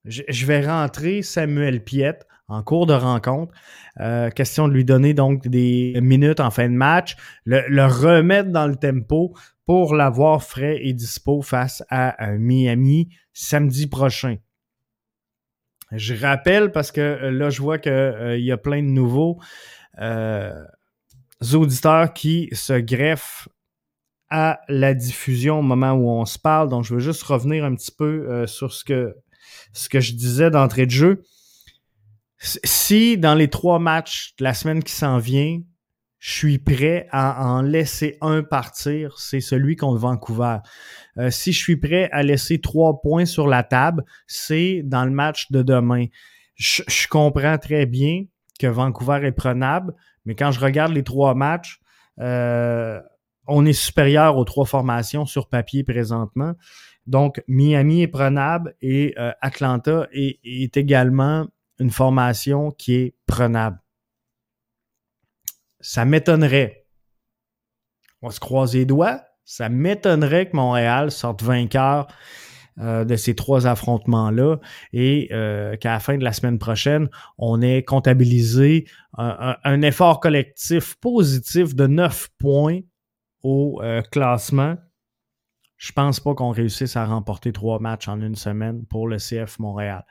je, 0.05 0.45
vais 0.45 0.65
rentrer 0.65 1.21
Samuel 1.21 1.83
Piette 1.83 2.27
en 2.47 2.61
cours 2.63 2.85
de 2.85 2.93
rencontre. 2.93 3.53
Euh, 3.99 4.29
question 4.29 4.67
de 4.67 4.73
lui 4.73 4.85
donner 4.85 5.13
donc 5.13 5.47
des 5.47 5.97
minutes 6.01 6.39
en 6.39 6.51
fin 6.51 6.69
de 6.69 6.75
match, 6.75 7.15
le, 7.45 7.85
remettre 7.85 8.51
dans 8.51 8.67
le 8.67 8.75
tempo 8.75 9.35
pour 9.65 9.95
l'avoir 9.95 10.43
frais 10.43 10.79
et 10.81 10.93
dispo 10.93 11.41
face 11.41 11.83
à 11.89 12.33
Miami 12.37 13.09
samedi 13.33 13.87
prochain. 13.87 14.37
Je 15.91 16.13
rappelle 16.13 16.71
parce 16.71 16.91
que 16.91 17.01
euh, 17.01 17.31
là, 17.31 17.49
je 17.49 17.61
vois 17.61 17.79
qu'il 17.79 17.91
euh, 17.91 18.37
y 18.37 18.51
a 18.51 18.57
plein 18.57 18.81
de 18.81 18.87
nouveaux 18.87 19.39
auditeurs 21.53 22.13
qui 22.13 22.49
se 22.51 22.73
greffent 22.73 23.47
à 24.29 24.59
la 24.67 24.93
diffusion 24.93 25.59
au 25.59 25.61
moment 25.61 25.93
où 25.93 26.09
on 26.09 26.25
se 26.25 26.37
parle. 26.37 26.69
Donc, 26.69 26.83
je 26.83 26.95
veux 26.95 26.99
juste 26.99 27.23
revenir 27.23 27.63
un 27.63 27.75
petit 27.75 27.91
peu 27.91 28.45
sur 28.47 28.73
ce 28.73 28.83
que 28.83 29.15
ce 29.75 29.89
que 29.89 29.99
je 29.99 30.13
disais 30.13 30.49
d'entrée 30.49 30.85
de 30.85 30.91
jeu, 30.91 31.23
si 32.39 33.17
dans 33.17 33.35
les 33.35 33.49
trois 33.49 33.79
matchs 33.79 34.33
de 34.39 34.43
la 34.43 34.53
semaine 34.53 34.83
qui 34.83 34.93
s'en 34.93 35.17
vient, 35.17 35.59
je 36.19 36.31
suis 36.31 36.57
prêt 36.57 37.07
à 37.11 37.45
en 37.45 37.61
laisser 37.61 38.17
un 38.21 38.41
partir, 38.41 39.19
c'est 39.19 39.41
celui 39.41 39.75
contre 39.75 39.99
Vancouver. 39.99 40.57
Euh, 41.17 41.29
si 41.29 41.51
je 41.51 41.59
suis 41.59 41.77
prêt 41.77 42.09
à 42.11 42.23
laisser 42.23 42.59
trois 42.59 42.99
points 43.01 43.25
sur 43.25 43.47
la 43.47 43.63
table, 43.63 44.03
c'est 44.25 44.81
dans 44.83 45.05
le 45.05 45.11
match 45.11 45.51
de 45.51 45.61
demain. 45.61 46.05
Je, 46.55 47.07
comprends 47.09 47.57
très 47.57 47.85
bien 47.85 48.23
que 48.59 48.67
Vancouver 48.67 49.19
est 49.23 49.33
prenable, 49.33 49.93
mais 50.25 50.35
quand 50.35 50.51
je 50.51 50.59
regarde 50.59 50.93
les 50.93 51.03
trois 51.03 51.35
matchs, 51.35 51.79
euh, 52.19 52.99
on 53.45 53.65
est 53.65 53.73
supérieur 53.73 54.37
aux 54.37 54.45
trois 54.45 54.65
formations 54.65 55.25
sur 55.25 55.47
papier 55.47 55.83
présentement. 55.83 56.53
Donc, 57.07 57.43
Miami 57.47 58.01
est 58.01 58.07
prenable 58.07 58.75
et 58.81 59.13
euh, 59.17 59.31
Atlanta 59.41 60.07
est, 60.11 60.75
également 60.77 61.47
une 61.79 61.91
formation 61.91 62.71
qui 62.71 62.95
est 62.95 63.15
prenable. 63.27 63.79
ça 65.81 66.05
m'étonnerait. 66.05 66.87
On 68.21 68.27
va 68.27 68.33
se 68.33 68.39
croiser 68.39 68.79
les 68.79 68.85
doigts. 68.85 69.21
Ça 69.43 69.69
m'étonnerait 69.69 70.49
que 70.49 70.55
Montréal 70.55 71.11
sorte 71.11 71.43
vainqueur 71.43 72.07
euh, 72.79 73.05
de 73.05 73.15
ces 73.15 73.35
trois 73.35 73.67
affrontements-là 73.67 74.57
et 74.91 75.29
euh, 75.31 75.77
qu'à 75.77 75.91
la 75.91 75.99
fin 75.99 76.17
de 76.17 76.23
la 76.23 76.33
semaine 76.33 76.57
prochaine, 76.57 77.09
on 77.37 77.61
ait 77.61 77.83
comptabilisé 77.83 78.85
un, 79.17 79.81
effort 79.83 80.19
collectif 80.19 80.95
positif 80.95 81.75
de 81.75 81.85
9 81.85 82.29
points 82.39 82.79
au 83.43 83.79
classement. 84.11 84.75
Je 85.77 85.91
pense 85.91 86.19
pas 86.19 86.33
qu'on 86.33 86.51
réussisse 86.51 86.95
à 86.95 87.05
remporter 87.05 87.51
trois 87.51 87.79
matchs 87.79 88.07
en 88.07 88.21
une 88.21 88.35
semaine 88.35 88.85
pour 88.85 89.07
le 89.07 89.17
CF 89.17 89.59
Montréal. 89.59 90.05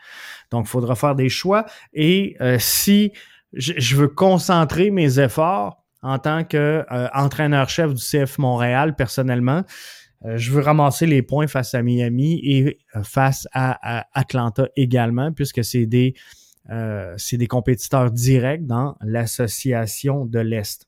Donc, 0.50 0.66
il 0.66 0.68
faudra 0.68 0.94
faire 0.94 1.14
des 1.14 1.28
choix. 1.28 1.64
Et 1.92 2.36
si 2.58 3.12
je 3.52 3.96
veux 3.96 4.08
concentrer 4.08 4.90
mes 4.90 5.18
efforts 5.18 5.82
en 6.02 6.18
tant 6.18 6.44
qu'entraîneur-chef 6.44 7.94
du 7.94 8.02
CF 8.02 8.36
Montréal, 8.38 8.94
personnellement, 8.94 9.64
euh, 10.24 10.36
je 10.36 10.52
veux 10.52 10.60
ramasser 10.60 11.06
les 11.06 11.22
points 11.22 11.46
face 11.46 11.74
à 11.74 11.82
Miami 11.82 12.40
et 12.42 12.78
euh, 12.96 13.02
face 13.02 13.46
à, 13.52 14.06
Atlanta 14.18 14.68
également, 14.76 15.32
puisque 15.32 15.62
c'est 15.64 15.86
des, 15.86 16.14
euh, 16.70 17.14
c'est 17.18 17.36
des 17.36 17.46
compétiteurs 17.46 18.10
directs 18.10 18.66
dans 18.66 18.96
l'association 19.00 20.24
de 20.24 20.38
l'Est. 20.38 20.86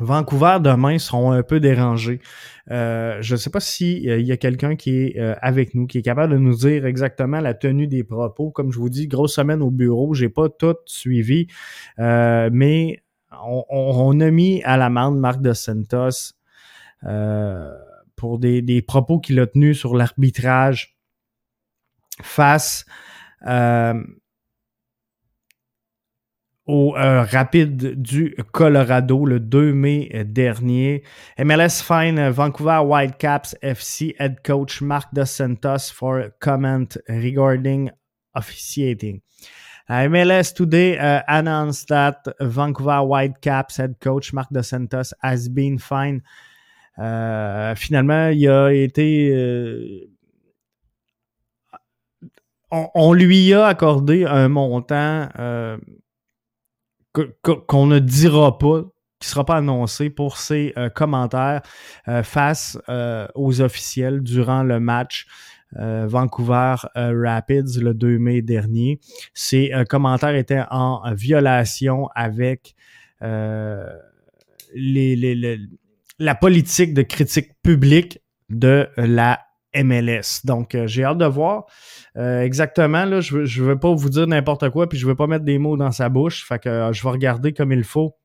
Vancouver 0.00 0.58
demain 0.60 0.98
seront 0.98 1.32
un 1.32 1.42
peu 1.42 1.60
dérangés. 1.60 2.20
je 2.68 3.32
ne 3.32 3.36
sais 3.36 3.50
pas 3.50 3.60
s'il 3.60 4.02
y 4.02 4.32
a 4.32 4.36
quelqu'un 4.36 4.76
qui 4.76 4.90
est 4.90 5.18
avec 5.40 5.74
nous, 5.74 5.86
qui 5.86 5.98
est 5.98 6.02
capable 6.02 6.32
de 6.32 6.38
nous 6.38 6.56
dire 6.56 6.84
exactement 6.86 7.40
la 7.40 7.54
tenue 7.54 7.86
des 7.86 8.04
propos. 8.04 8.50
Comme 8.50 8.72
je 8.72 8.78
vous 8.78 8.88
dis, 8.88 9.06
grosse 9.06 9.34
semaine 9.34 9.62
au 9.62 9.70
bureau, 9.70 10.14
j'ai 10.14 10.28
pas 10.28 10.48
tout 10.48 10.76
suivi, 10.86 11.46
mais 11.98 13.02
on, 13.46 14.20
a 14.20 14.30
mis 14.30 14.62
à 14.64 14.76
l'amende 14.76 15.18
Marc 15.18 15.40
de 15.40 15.52
Santos 15.52 16.34
pour 18.16 18.38
des, 18.38 18.82
propos 18.82 19.20
qu'il 19.20 19.38
a 19.40 19.46
tenus 19.46 19.78
sur 19.78 19.96
l'arbitrage 19.96 20.96
face 22.22 22.84
euh, 23.46 24.02
au 26.66 26.96
euh, 26.96 27.22
Rapide 27.22 28.00
du 28.00 28.34
Colorado 28.52 29.26
le 29.26 29.40
2 29.40 29.72
mai 29.72 30.24
dernier. 30.24 31.02
MLS 31.38 31.82
fine 31.82 32.30
Vancouver 32.30 32.80
Whitecaps 32.84 33.56
FC 33.62 34.14
head 34.18 34.36
coach 34.44 34.80
Mark 34.80 35.12
Dos 35.12 35.26
Santos 35.26 35.90
for 35.92 36.30
comment 36.40 36.96
regarding 37.08 37.90
officiating. 38.34 39.20
Uh, 39.88 40.08
MLS 40.08 40.54
today 40.54 40.96
uh, 40.98 41.22
announced 41.28 41.88
that 41.88 42.22
Vancouver 42.40 43.02
Whitecaps 43.02 43.76
head 43.76 43.96
coach 44.00 44.32
Mark 44.32 44.48
Dos 44.50 44.68
Santos 44.68 45.12
has 45.22 45.48
been 45.48 45.78
fined 45.78 46.22
euh, 46.98 47.74
finalement, 47.74 48.28
il 48.28 48.48
a 48.48 48.72
été. 48.72 49.30
Euh, 49.32 50.10
on, 52.70 53.12
lui 53.12 53.52
a 53.52 53.66
accordé 53.66 54.24
un 54.24 54.48
montant 54.48 55.28
euh, 55.38 55.76
qu'on 57.42 57.86
ne 57.86 57.98
dira 57.98 58.58
pas, 58.58 58.82
qui 59.20 59.28
ne 59.28 59.30
sera 59.30 59.44
pas 59.46 59.56
annoncé 59.56 60.10
pour 60.10 60.36
ses 60.36 60.74
commentaires 60.94 61.62
face 62.22 62.78
aux 63.34 63.60
officiels 63.60 64.20
durant 64.22 64.62
le 64.62 64.80
match 64.80 65.26
Vancouver 65.76 66.76
Rapids 66.94 67.80
le 67.80 67.94
2 67.94 68.18
mai 68.18 68.42
dernier. 68.42 69.00
Ces 69.32 69.72
commentaires 69.88 70.34
étaient 70.34 70.64
en 70.70 71.02
violation 71.14 72.08
avec 72.14 72.74
la 73.20 73.94
politique 76.40 76.94
de 76.94 77.02
critique 77.02 77.52
publique 77.62 78.20
de 78.50 78.88
la 78.96 79.43
MLS. 79.74 80.44
Donc, 80.44 80.74
euh, 80.74 80.86
j'ai 80.86 81.04
hâte 81.04 81.18
de 81.18 81.24
voir 81.24 81.66
euh, 82.16 82.42
exactement. 82.42 83.04
Là, 83.04 83.20
je 83.20 83.38
ne 83.38 83.64
veux, 83.64 83.78
pas 83.78 83.92
vous 83.92 84.08
dire 84.08 84.26
n'importe 84.26 84.70
quoi, 84.70 84.88
puis 84.88 84.98
je 84.98 85.04
ne 85.06 85.10
veux 85.10 85.16
pas 85.16 85.26
mettre 85.26 85.44
des 85.44 85.58
mots 85.58 85.76
dans 85.76 85.90
sa 85.90 86.08
bouche. 86.08 86.46
Fait 86.46 86.58
que 86.58 86.68
euh, 86.68 86.92
je 86.92 87.02
vais 87.02 87.10
regarder 87.10 87.52
comme 87.52 87.72
il 87.72 87.84
faut 87.84 88.16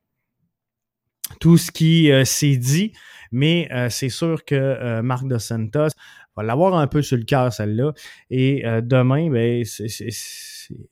tout 1.40 1.58
ce 1.58 1.72
qui 1.72 2.12
s'est 2.26 2.58
dit. 2.58 2.92
Mais 3.32 3.70
c'est 3.92 4.10
sûr 4.10 4.44
que 4.44 5.02
Marc 5.02 5.28
de 5.28 5.38
Santos 5.38 5.90
va 6.36 6.42
l'avoir 6.42 6.74
un 6.74 6.88
peu 6.88 7.04
sur 7.04 7.18
le 7.18 7.24
cœur, 7.24 7.54
celle-là. 7.54 7.94
Et 8.32 8.64
demain, 8.82 9.30
ben, 9.30 9.64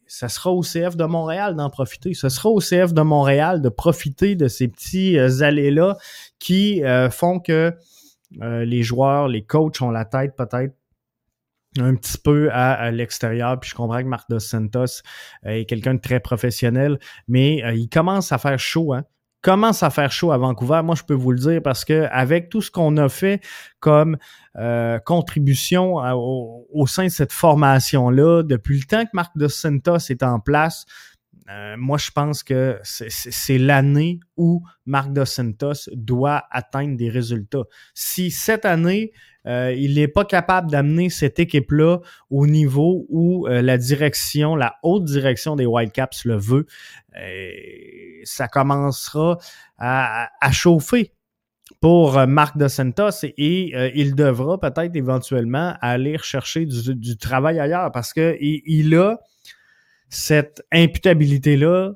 ça 0.06 0.30
sera 0.30 0.52
au 0.52 0.62
CF 0.62 0.96
de 0.96 1.06
Montréal 1.06 1.56
d'en 1.56 1.72
profiter. 1.72 2.14
Ce 2.14 2.30
sera 2.30 2.50
au 2.50 2.60
CF 2.60 2.94
de 2.94 3.02
Montréal 3.02 3.64
de 3.64 3.70
profiter 3.70 4.36
de 4.36 4.48
ces 4.48 4.68
petits 4.68 5.18
allées-là 5.18 5.98
qui 6.38 6.84
font 7.10 7.40
que 7.40 7.74
euh, 8.42 8.66
les 8.66 8.84
joueurs, 8.84 9.28
les 9.28 9.44
coachs 9.44 9.82
ont 9.82 9.92
la 9.92 10.06
tête 10.06 10.36
peut-être 10.36 10.76
un 11.80 11.96
petit 11.96 12.18
peu 12.18 12.50
à, 12.52 12.90
l'extérieur. 12.92 13.60
Puis 13.60 13.70
je 13.70 13.76
comprends 13.76 14.02
que 14.02 14.08
Marc 14.08 14.30
Dos 14.30 14.40
Santos 14.40 15.04
est 15.44 15.66
quelqu'un 15.66 15.94
de 15.94 16.00
très 16.00 16.20
professionnel, 16.20 16.98
mais 17.28 17.62
il 17.76 17.88
commence 17.88 18.32
à 18.32 18.38
faire 18.38 18.58
chaud. 18.58 18.94
Hein? 18.94 19.04
commence 19.48 19.82
à 19.82 19.90
faire 19.90 20.12
chaud 20.12 20.34
à 20.34 20.38
Vancouver. 20.38 20.82
Moi, 20.84 20.96
je 20.96 21.04
peux 21.04 21.14
vous 21.14 21.32
le 21.32 21.40
dire 21.40 21.62
parce 21.64 21.86
que 21.86 22.08
avec 22.12 22.50
tout 22.50 22.62
ce 22.62 22.72
qu'on 22.72 22.98
a 22.98 23.08
fait 23.08 23.42
comme 23.80 24.18
euh, 24.58 25.00
contribution 25.00 25.96
au, 25.96 26.86
sein 26.88 27.06
de 27.06 27.10
cette 27.10 27.32
formation-là, 27.32 28.44
depuis 28.44 28.78
le 28.78 28.84
temps 28.84 29.06
que 29.06 29.12
Marc 29.14 29.38
Dos 29.38 29.50
Santos 29.50 30.10
est 30.10 30.24
en 30.24 30.42
place, 30.42 30.86
euh, 31.50 31.76
moi, 31.78 31.98
je 31.98 32.12
pense 32.12 32.44
que 32.44 32.80
c'est 32.84 33.58
l'année 33.58 34.20
où 34.36 34.64
Marc 34.86 35.14
Dos 35.14 35.26
Santos 35.26 35.90
doit 35.94 36.44
atteindre 36.52 36.98
des 36.98 37.10
résultats. 37.10 37.64
Si 37.94 38.32
cette 38.32 38.66
année, 38.66 39.14
euh, 39.46 39.74
il 39.74 39.96
n'est 39.96 40.10
pas 40.10 40.26
capable 40.26 40.70
d'amener 40.70 41.10
cette 41.10 41.40
équipe-là 41.40 42.00
au 42.30 42.48
niveau 42.48 43.06
où 43.08 43.48
euh, 43.48 43.62
la 43.62 43.78
direction, 43.78 44.58
la 44.58 44.76
haute 44.84 45.06
direction 45.06 45.56
des 45.56 45.66
Whitecaps 45.66 46.26
le 46.26 46.36
veut, 46.36 46.66
ça 48.24 48.48
commencera 48.48 49.38
à, 49.78 50.52
chauffer 50.52 51.14
pour 51.80 52.28
Marc 52.28 52.58
Dos 52.58 52.68
Santos 52.68 53.24
et 53.24 53.74
il 53.96 54.14
devra 54.14 54.60
peut-être 54.60 54.96
éventuellement 54.96 55.76
aller 55.82 56.18
chercher 56.20 56.68
du, 56.68 57.18
travail 57.18 57.60
ailleurs 57.60 57.92
parce 57.92 58.14
que 58.14 58.38
il 58.40 58.96
a 58.96 59.18
cette 60.10 60.64
imputabilité-là, 60.72 61.94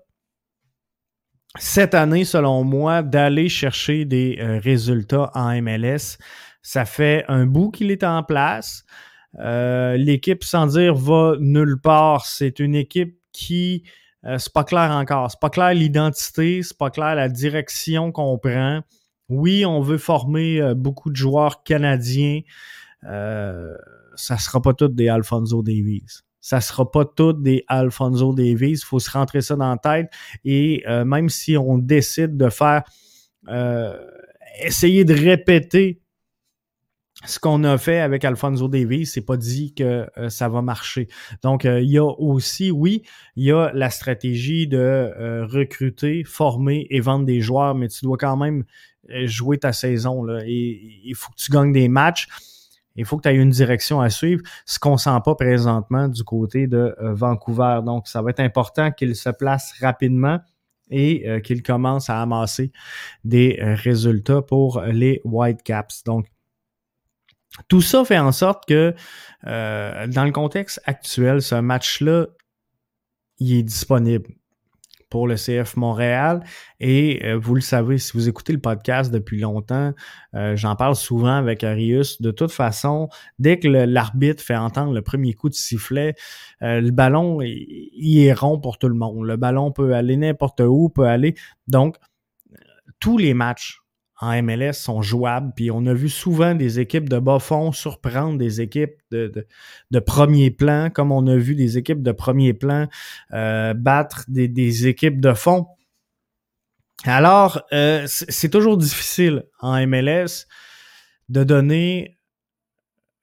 cette 1.60 1.93
année, 1.93 2.24
selon 2.24 2.63
moi, 2.63 3.02
d'aller 3.04 3.50
chercher 3.50 4.06
des 4.06 4.38
euh, 4.39 4.60
résultats 4.60 5.32
en 5.34 5.62
MLS. 5.62 6.17
Ça 6.62 6.86
fait 6.86 7.26
un 7.28 7.45
bout 7.45 7.71
qu'il 7.71 7.91
est 7.91 8.04
en 8.04 8.24
place. 8.24 8.84
Euh, 9.39 9.97
l'équipe, 9.97 10.43
sans 10.43 10.67
dire, 10.67 10.95
va 10.95 11.36
nulle 11.39 11.80
part. 11.82 12.26
C'est 12.26 12.60
une 12.60 12.76
équipe 12.76 13.17
qui, 13.34 13.84
euh, 14.26 14.38
c'est 14.38 14.54
pas 14.54 14.63
clair 14.63 14.91
encore. 14.91 15.32
C'est 15.32 15.39
pas 15.39 15.50
clair 15.50 15.74
l'identité, 15.74 16.63
c'est 16.63 16.78
pas 16.78 16.89
clair 16.89 17.15
la 17.15 17.28
direction 17.30 18.12
qu'on 18.12 18.38
prend. 18.38 18.82
Oui, 19.28 19.65
on 19.65 19.82
veut 19.82 19.97
former 19.97 20.74
beaucoup 20.76 21.10
de 21.10 21.15
joueurs 21.15 21.63
canadiens. 21.63 22.41
ça 23.02 24.38
sera 24.38 24.62
pas 24.62 24.74
tout 24.74 24.89
des 24.89 25.08
Alfonso 25.08 25.63
Davies 25.63 26.21
ça 26.41 26.60
sera 26.60 26.89
pas 26.91 27.06
tout 27.06 27.34
des 27.34 27.63
Alfonso 27.67 28.34
Davies. 28.34 28.71
Il 28.71 28.77
faut 28.84 28.99
se 28.99 29.12
rentrer 29.12 29.41
ça 29.41 29.56
dans 29.56 29.69
la 29.69 29.77
tête. 29.77 30.12
Et 30.43 30.84
euh, 30.88 31.06
même 31.06 31.30
si 31.30 31.56
on 31.56 31.77
décide 31.77 32.36
de 32.36 32.49
faire 32.49 32.84
euh, 33.47 33.95
essayer 34.63 35.06
de 35.06 35.13
répéter 35.13 36.01
ce 37.25 37.39
qu'on 37.39 37.63
a 37.63 37.77
fait 37.77 37.99
avec 37.99 38.25
Alfonso 38.25 38.67
Davies, 38.67 39.06
c'est 39.06 39.21
pas 39.21 39.38
dit 39.38 39.75
que 39.75 40.10
euh, 40.17 40.30
ça 40.30 40.49
va 40.49 40.63
marcher. 40.63 41.08
Donc, 41.43 41.65
il 41.65 41.89
y 41.89 41.99
a 41.99 42.06
aussi, 42.06 42.71
oui, 42.71 43.04
il 43.36 43.43
y 43.43 43.51
a 43.51 43.71
la 43.75 43.91
stratégie 43.91 44.67
de 44.67 45.43
recruter, 45.47 46.23
former 46.23 46.88
et 46.89 46.99
vendre 46.99 47.25
des 47.25 47.39
joueurs, 47.39 47.75
mais 47.75 47.88
tu 47.89 48.06
dois 48.06 48.17
quand 48.17 48.38
même 48.38 48.63
jouer 49.25 49.60
ta 49.60 49.71
saison. 49.71 50.23
Là, 50.23 50.41
et 50.47 50.82
il 51.04 51.13
faut 51.13 51.32
que 51.32 51.38
tu 51.38 51.51
gagnes 51.51 51.71
des 51.71 51.89
matchs. 51.89 52.27
Il 52.95 53.06
faut 53.06 53.17
que 53.17 53.23
tu 53.23 53.30
aies 53.30 53.36
une 53.36 53.49
direction 53.49 54.01
à 54.01 54.10
suivre, 54.10 54.41
ce 54.65 54.80
qu'on 54.80 54.97
sent 54.97 55.17
pas 55.23 55.36
présentement 55.36 56.08
du 56.08 56.23
côté 56.23 56.67
de 56.67 56.95
euh, 57.01 57.13
Vancouver. 57.13 57.80
Donc, 57.86 58.08
ça 58.08 58.21
va 58.21 58.32
être 58.32 58.39
important 58.39 58.91
qu'il 58.91 59.15
se 59.15 59.30
place 59.30 59.73
rapidement 59.80 60.39
et 60.89 61.27
euh, 61.27 61.39
qu'il 61.39 61.63
commence 61.63 62.10
à 62.10 62.21
amasser 62.21 62.71
des 63.23 63.60
euh, 63.62 63.75
résultats 63.75 64.41
pour 64.41 64.82
les 64.82 65.21
Whitecaps. 65.23 66.04
Donc, 66.04 66.27
tout 67.67 67.82
ça 67.82 68.06
fait 68.06 68.19
en 68.19 68.32
sorte 68.32 68.65
que 68.65 68.93
dans 69.43 70.23
le 70.23 70.32
contexte 70.32 70.80
actuel, 70.86 71.41
ce 71.41 71.56
match-là, 71.56 72.27
il 73.39 73.58
est 73.58 73.63
disponible 73.63 74.30
pour 75.12 75.28
le 75.28 75.36
CF 75.36 75.76
Montréal. 75.76 76.39
Et 76.80 77.24
euh, 77.26 77.38
vous 77.38 77.54
le 77.54 77.62
savez, 77.62 78.00
si 78.00 78.13
vous 78.13 78.28
écoutez 78.28 78.54
le 78.54 78.60
podcast 78.60 79.12
depuis 79.12 79.39
longtemps, 79.39 79.93
euh, 80.34 80.56
j'en 80.56 80.76
parle 80.76 80.95
souvent 80.95 81.36
avec 81.36 81.63
Arius. 81.63 82.21
De 82.21 82.32
toute 82.32 82.52
façon, 82.52 83.10
dès 83.38 83.60
que 83.60 83.67
l'arbitre 83.67 84.41
fait 84.41 84.56
entendre 84.56 84.93
le 84.93 85.04
premier 85.04 85.34
coup 85.34 85.50
de 85.50 85.54
sifflet, 85.54 86.15
euh, 86.63 86.82
le 86.82 86.89
ballon, 86.89 87.41
il, 87.41 88.26
est 88.26 88.34
rond 88.34 88.60
pour 88.60 88.80
tout 88.80 88.88
le 88.88 88.95
monde. 88.95 89.26
Le 89.26 89.36
ballon 89.36 89.71
peut 89.71 89.93
aller 89.93 90.17
n'importe 90.17 90.62
où, 90.62 90.89
peut 90.89 91.06
aller. 91.06 91.36
Donc, 91.67 91.97
tous 93.00 93.17
les 93.17 93.34
matchs 93.34 93.81
en 94.21 94.41
MLS 94.41 94.73
sont 94.73 95.01
jouables. 95.01 95.51
Puis 95.55 95.71
on 95.71 95.86
a 95.88 95.93
vu 95.93 96.07
souvent 96.07 96.55
des 96.55 96.79
équipes 96.79 97.10
de 97.10 97.19
bas 97.19 97.39
fond 97.39 97.71
surprendre 97.71 98.38
des 98.38 98.62
équipes 98.62 98.95
de, 99.12 99.47
premier 100.05 100.51
plan, 100.51 100.89
comme 100.89 101.12
on 101.12 101.25
a 101.27 101.36
vu 101.36 101.55
des 101.55 101.77
équipes 101.77 102.03
de 102.03 102.12
premier 102.12 102.53
plan 102.53 102.88
euh, 103.34 103.73
battre 103.73 104.23
des, 104.27 104.47
des, 104.47 104.88
équipes 104.88 105.19
de 105.19 105.34
fond. 105.34 105.67
Alors, 107.03 107.63
euh, 107.73 108.05
c'est 108.07 108.49
toujours 108.49 108.77
difficile 108.77 109.43
en 109.60 109.86
MLS 109.88 110.45
de 111.29 111.43
donner 111.43 112.17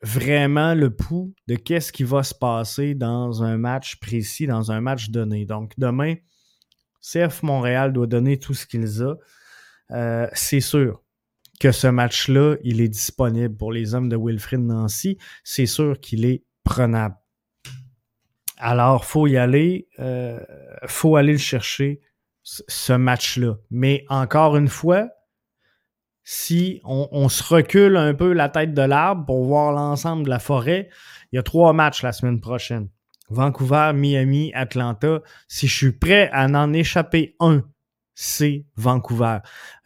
vraiment 0.02 0.74
le 0.74 0.94
pouls 0.94 1.32
de 1.46 1.54
qu'est-ce 1.54 1.92
qui 1.92 2.04
va 2.04 2.22
se 2.22 2.34
passer 2.34 2.94
dans 2.94 3.42
un 3.42 3.56
match 3.56 3.96
précis, 4.00 4.46
dans 4.46 4.72
un 4.72 4.80
match 4.80 5.10
donné. 5.10 5.44
Donc, 5.44 5.74
demain, 5.78 6.14
CF 7.00 7.42
Montréal 7.42 7.92
doit 7.92 8.06
donner 8.06 8.38
tout 8.38 8.54
ce 8.54 8.66
qu'ils 8.66 9.04
ont. 9.04 9.16
Euh, 9.90 10.28
c'est 10.32 10.60
sûr 10.60 11.02
que 11.60 11.72
ce 11.72 11.86
match-là, 11.88 12.56
il 12.62 12.80
est 12.80 12.88
disponible 12.88 13.56
pour 13.56 13.72
les 13.72 13.94
hommes 13.94 14.08
de 14.08 14.16
Wilfrid 14.16 14.60
Nancy. 14.60 15.18
C'est 15.42 15.66
sûr 15.66 15.98
qu'il 16.00 16.24
est 16.24 16.44
prenable. 16.64 17.16
Alors, 18.58 19.04
faut 19.04 19.26
y 19.26 19.36
aller, 19.36 19.88
euh, 19.98 20.40
faut 20.86 21.16
aller 21.16 21.32
le 21.32 21.38
chercher, 21.38 22.00
ce 22.42 22.92
match-là. 22.92 23.56
Mais 23.70 24.04
encore 24.08 24.56
une 24.56 24.68
fois, 24.68 25.08
si 26.24 26.80
on, 26.84 27.28
se 27.28 27.42
recule 27.42 27.96
un 27.96 28.12
peu 28.14 28.32
la 28.32 28.48
tête 28.48 28.74
de 28.74 28.82
l'arbre 28.82 29.24
pour 29.24 29.44
voir 29.44 29.72
l'ensemble 29.72 30.24
de 30.24 30.28
la 30.28 30.38
forêt, 30.38 30.90
il 31.32 31.36
y 31.36 31.38
a 31.38 31.42
trois 31.42 31.72
matchs 31.72 32.02
la 32.02 32.12
semaine 32.12 32.40
prochaine. 32.40 32.88
Vancouver, 33.30 33.92
Miami, 33.94 34.52
Atlanta. 34.54 35.22
Si 35.48 35.68
je 35.68 35.74
suis 35.74 35.92
prêt 35.92 36.28
à 36.32 36.46
en 36.46 36.72
échapper 36.72 37.36
un, 37.40 37.62
c'est 38.20 38.64
Vancouver. 38.74 39.38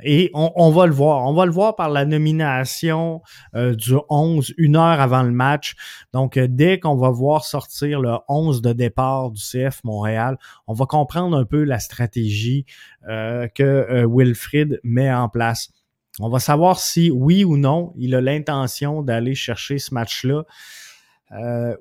Et 0.03 0.31
on, 0.33 0.71
va 0.71 0.87
le 0.87 0.95
voir. 0.95 1.27
On 1.27 1.35
va 1.35 1.45
le 1.45 1.53
voir 1.53 1.77
par 1.77 1.91
la 1.91 2.07
nomination 2.07 3.21
euh, 3.55 3.75
du 3.75 3.95
11, 4.09 4.55
une 4.57 4.77
heure 4.77 5.03
avant 5.03 5.23
le 5.23 5.33
match. 5.33 5.75
Donc, 6.15 6.39
euh, 6.39 6.47
dès 6.49 6.81
qu'on 6.81 6.97
va 6.97 7.11
voir 7.11 7.45
sortir 7.45 8.01
le 8.01 8.15
11 8.29 8.63
de 8.63 8.73
départ 8.73 9.33
du 9.33 9.43
CF 9.43 9.85
Montréal, 9.85 10.39
on 10.67 10.73
va 10.73 10.87
comprendre 10.87 11.37
un 11.37 11.45
peu 11.45 11.63
la 11.63 11.79
stratégie 11.79 12.65
euh, 13.07 13.49
que 13.49 14.07
Wilfrid 14.09 14.81
met 14.83 15.13
en 15.13 15.29
place. 15.29 15.71
On 16.19 16.31
va 16.31 16.39
savoir 16.39 16.79
si, 16.79 17.11
oui 17.11 17.45
ou 17.45 17.59
non, 17.59 17.93
il 17.99 18.15
a 18.15 18.23
l'intention 18.23 19.03
d'aller 19.03 19.35
chercher 19.35 19.77
ce 19.77 19.93
match-là. 19.93 20.45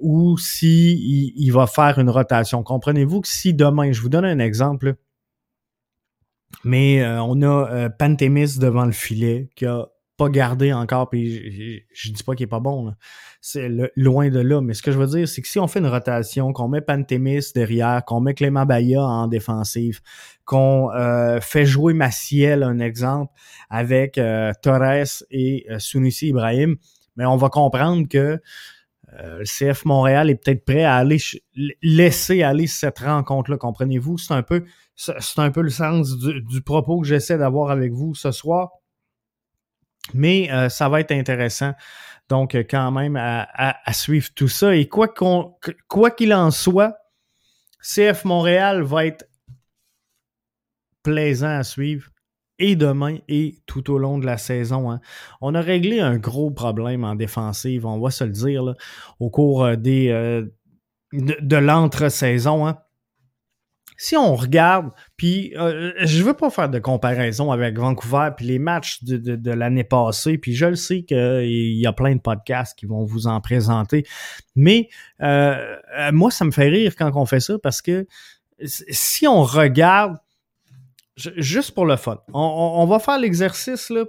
ou 0.02 0.38
si 0.38 1.34
il, 1.38 1.52
va 1.52 1.66
faire 1.66 1.98
une 1.98 2.10
rotation. 2.10 2.62
Comprenez-vous 2.62 3.22
que 3.22 3.30
si 3.30 3.54
demain, 3.54 3.94
je 3.94 4.02
vous 4.02 4.10
donne 4.10 4.26
un 4.26 4.40
exemple, 4.40 4.98
mais 6.64 7.02
euh, 7.02 7.22
on 7.22 7.42
a 7.42 7.70
euh, 7.72 7.90
Pantémis 7.90 8.58
devant 8.60 8.86
le 8.86 8.92
filet 8.92 9.50
qui 9.56 9.66
a 9.66 9.88
pas 10.18 10.30
gardé 10.30 10.72
encore, 10.72 11.10
puis 11.10 11.84
je, 11.94 12.12
dis 12.12 12.24
pas 12.24 12.36
qu'il 12.36 12.44
est 12.44 12.48
pas 12.48 12.60
bon. 12.60 12.94
C'est 13.40 13.70
loin 13.96 14.30
de 14.30 14.40
là. 14.40 14.62
Mais 14.62 14.76
ce 14.76 14.84
que 14.84 14.92
je 14.92 15.00
veux 15.00 15.08
dire, 15.08 15.28
c'est 15.28 15.42
que 15.42 15.48
si 15.48 15.58
on 15.58 15.68
fait 15.68 15.80
une 15.80 15.88
rotation, 15.88 16.54
qu'on 16.54 16.68
met 16.68 16.82
Pantémis 16.82 17.54
derrière, 17.56 18.06
qu'on 18.06 18.20
met 18.20 18.36
Clément 18.36 18.68
Baya 18.68 19.02
en 19.02 19.28
défensive, 19.28 20.02
qu'on 20.46 20.92
euh, 20.92 21.40
fait 21.42 21.66
jouer 21.66 21.94
Maciel, 21.94 22.62
un 22.62 22.78
exemple, 22.78 23.34
avec 23.72 24.20
Torres 24.62 25.24
et 25.32 25.66
Sunusi 25.80 26.28
Ibrahim, 26.28 26.76
mais 27.16 27.26
on 27.26 27.38
va 27.38 27.50
comprendre 27.50 28.08
que 28.08 28.40
le 29.18 29.44
CF 29.44 29.86
Montréal 29.86 30.30
est 30.30 30.36
peut-être 30.36 30.64
prêt 30.64 30.84
à 30.84 30.96
aller 30.96 31.18
laisser 31.82 32.44
aller 32.44 32.68
cette 32.68 33.00
rencontre-là, 33.00 33.58
comprenez-vous? 33.58 34.18
C'est 34.18 34.34
un 34.34 34.44
peu 34.44 34.64
c'est 34.96 35.40
un 35.40 35.52
peu 35.52 35.62
le 35.62 35.70
sens 35.70 36.18
du, 36.18 36.62
propos 36.62 37.02
que 37.02 37.08
j'essaie 37.08 37.38
d'avoir 37.38 37.72
avec 37.72 37.92
vous 37.92 38.14
ce 38.14 38.32
soir. 38.32 38.70
Mais 40.14 40.52
euh, 40.52 40.70
ça 40.70 40.90
va 40.90 41.00
être 41.00 41.12
intéressant. 41.12 41.74
Donc, 42.30 42.56
euh, 42.56 42.64
quand 42.68 42.92
même, 42.92 43.16
à, 43.18 43.94
suivre 43.94 44.30
tout 44.36 44.48
ça. 44.48 44.76
Et 44.76 44.88
quoi 44.88 45.08
qu'il 46.12 46.34
en 46.34 46.52
soit, 46.52 46.98
CF 47.82 48.26
Montréal 48.26 48.84
va 48.84 49.06
être 49.06 49.28
plaisant 51.04 51.58
à 51.58 51.64
suivre 51.64 52.10
et 52.62 52.76
demain 52.76 53.18
et 53.28 53.58
tout 53.66 53.92
au 53.92 53.98
long 53.98 54.18
de 54.18 54.26
la 54.26 54.38
saison. 54.38 54.92
Hein. 54.92 55.02
On 55.42 55.54
a 55.56 55.62
réglé 55.62 56.00
un 56.00 56.18
gros 56.18 56.52
problème 56.52 57.04
en 57.04 57.16
défensive, 57.16 57.86
on 57.86 58.00
va 58.00 58.12
se 58.12 58.24
le 58.24 58.32
dire, 58.32 58.76
au 59.20 59.30
cours 59.30 59.66
euh, 59.66 59.76
des, 59.76 60.08
de, 61.12 61.56
l'entre-saison. 61.58 62.68
Hein 62.68 62.78
si 64.02 64.18
on 64.18 64.36
regarde, 64.36 64.90
puis 65.16 65.54
euh, 65.58 65.92
je 66.00 66.24
veux 66.24 66.34
pas 66.34 66.50
faire 66.50 66.70
de 66.70 66.80
comparaison 66.80 67.52
avec 67.52 67.78
Vancouver 67.78 68.32
puis 68.36 68.48
les 68.48 68.58
matchs 68.58 69.04
de, 69.04 69.52
l'année 69.52 69.84
passée, 69.84 70.40
puis 70.40 70.56
je 70.56 70.66
le 70.66 70.76
sais 70.76 71.04
qu'il 71.04 71.78
y 71.78 71.86
a 71.86 71.94
plein 71.94 72.16
de 72.16 72.20
podcasts 72.20 72.76
qui 72.76 72.88
vont 72.88 73.04
vous 73.04 73.28
en 73.28 73.40
présenter, 73.42 74.04
mais 74.56 74.90
euh, 75.22 75.78
euh, 76.00 76.12
moi 76.12 76.32
ça 76.32 76.46
me 76.46 76.52
fait 76.52 76.70
rire 76.70 76.96
quand 76.98 77.12
on 77.14 77.28
fait 77.28 77.40
ça 77.40 77.60
parce 77.62 77.84
que 77.84 78.08
si 78.66 79.28
on 79.28 79.44
regarde, 79.44 80.18
juste 81.16 81.74
pour 81.74 81.86
le 81.86 81.98
fun, 81.98 82.22
on, 82.34 82.86
va 82.86 83.00
faire 83.00 83.20
l'exercice 83.20 83.90
là. 83.90 84.06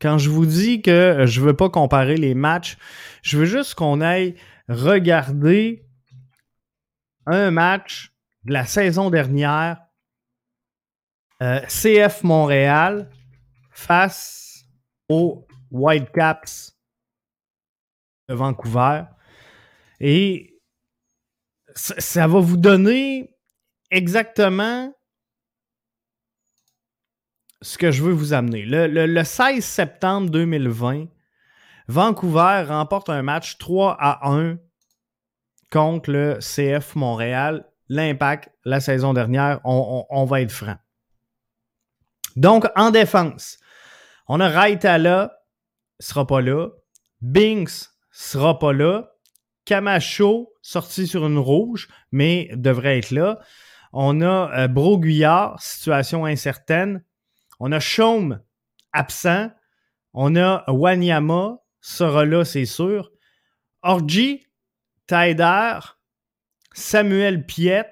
Quand, 0.00 0.16
je 0.16 0.30
vous 0.30 0.46
dis 0.46 0.80
que 0.80 1.26
je 1.26 1.42
veux 1.42 1.54
pas 1.54 1.68
comparer 1.68 2.16
les 2.16 2.34
matchs, 2.34 2.78
je 3.20 3.36
veux 3.36 3.44
juste 3.44 3.74
qu'on 3.74 4.00
aille 4.00 4.34
regarder 4.66 5.84
un 7.26 7.50
match 7.50 8.14
de 8.44 8.54
la 8.54 8.64
saison 8.64 9.10
dernière, 9.10 9.82
euh, 11.42 11.60
CF 11.66 12.22
Montréal 12.22 13.10
face 13.72 14.64
aux 15.10 15.46
Whitecaps 15.70 16.74
de 18.30 18.34
Vancouver. 18.34 19.02
Et 20.00 20.49
ça 21.80 22.26
va 22.26 22.40
vous 22.40 22.56
donner 22.56 23.34
exactement 23.90 24.92
ce 27.62 27.78
que 27.78 27.90
je 27.90 28.02
veux 28.02 28.12
vous 28.12 28.32
amener. 28.32 28.64
Le, 28.64 28.86
le 28.86 29.24
16 29.24 29.64
septembre 29.64 30.30
2020, 30.30 31.06
Vancouver 31.88 32.64
remporte 32.68 33.08
un 33.08 33.22
match 33.22 33.58
3 33.58 33.96
à 33.98 34.28
1 34.30 34.58
contre 35.70 36.10
le 36.10 36.38
CF 36.40 36.94
Montréal. 36.94 37.66
L'impact 37.88 38.50
la 38.64 38.80
saison 38.80 39.12
dernière, 39.12 39.60
on, 39.64 40.24
va 40.24 40.42
être 40.42 40.52
franc. 40.52 40.76
Donc, 42.36 42.66
en 42.76 42.90
défense, 42.92 43.58
on 44.28 44.38
a 44.38 44.48
Raitala, 44.48 45.32
sera 45.98 46.24
pas 46.24 46.40
là. 46.40 46.68
Binks 47.20 47.88
sera 48.12 48.60
pas 48.60 48.72
là. 48.72 49.10
Camacho, 49.70 50.52
sorti 50.62 51.06
sur 51.06 51.24
une 51.28 51.38
rouge, 51.38 51.86
mais 52.10 52.50
devrait 52.56 52.98
être 52.98 53.12
là. 53.12 53.38
On 53.92 54.20
a 54.20 54.50
euh, 54.58 54.66
Broguillard, 54.66 55.62
situation 55.62 56.24
incertaine. 56.24 57.04
On 57.60 57.70
a 57.70 57.78
Chaume, 57.78 58.40
absent. 58.92 59.48
On 60.12 60.34
a 60.34 60.64
Wanyama, 60.66 61.58
sera 61.80 62.24
là, 62.24 62.44
c'est 62.44 62.64
sûr. 62.64 63.12
Orgy, 63.82 64.44
Taider, 65.06 65.78
Samuel 66.72 67.46
Piet, 67.46 67.86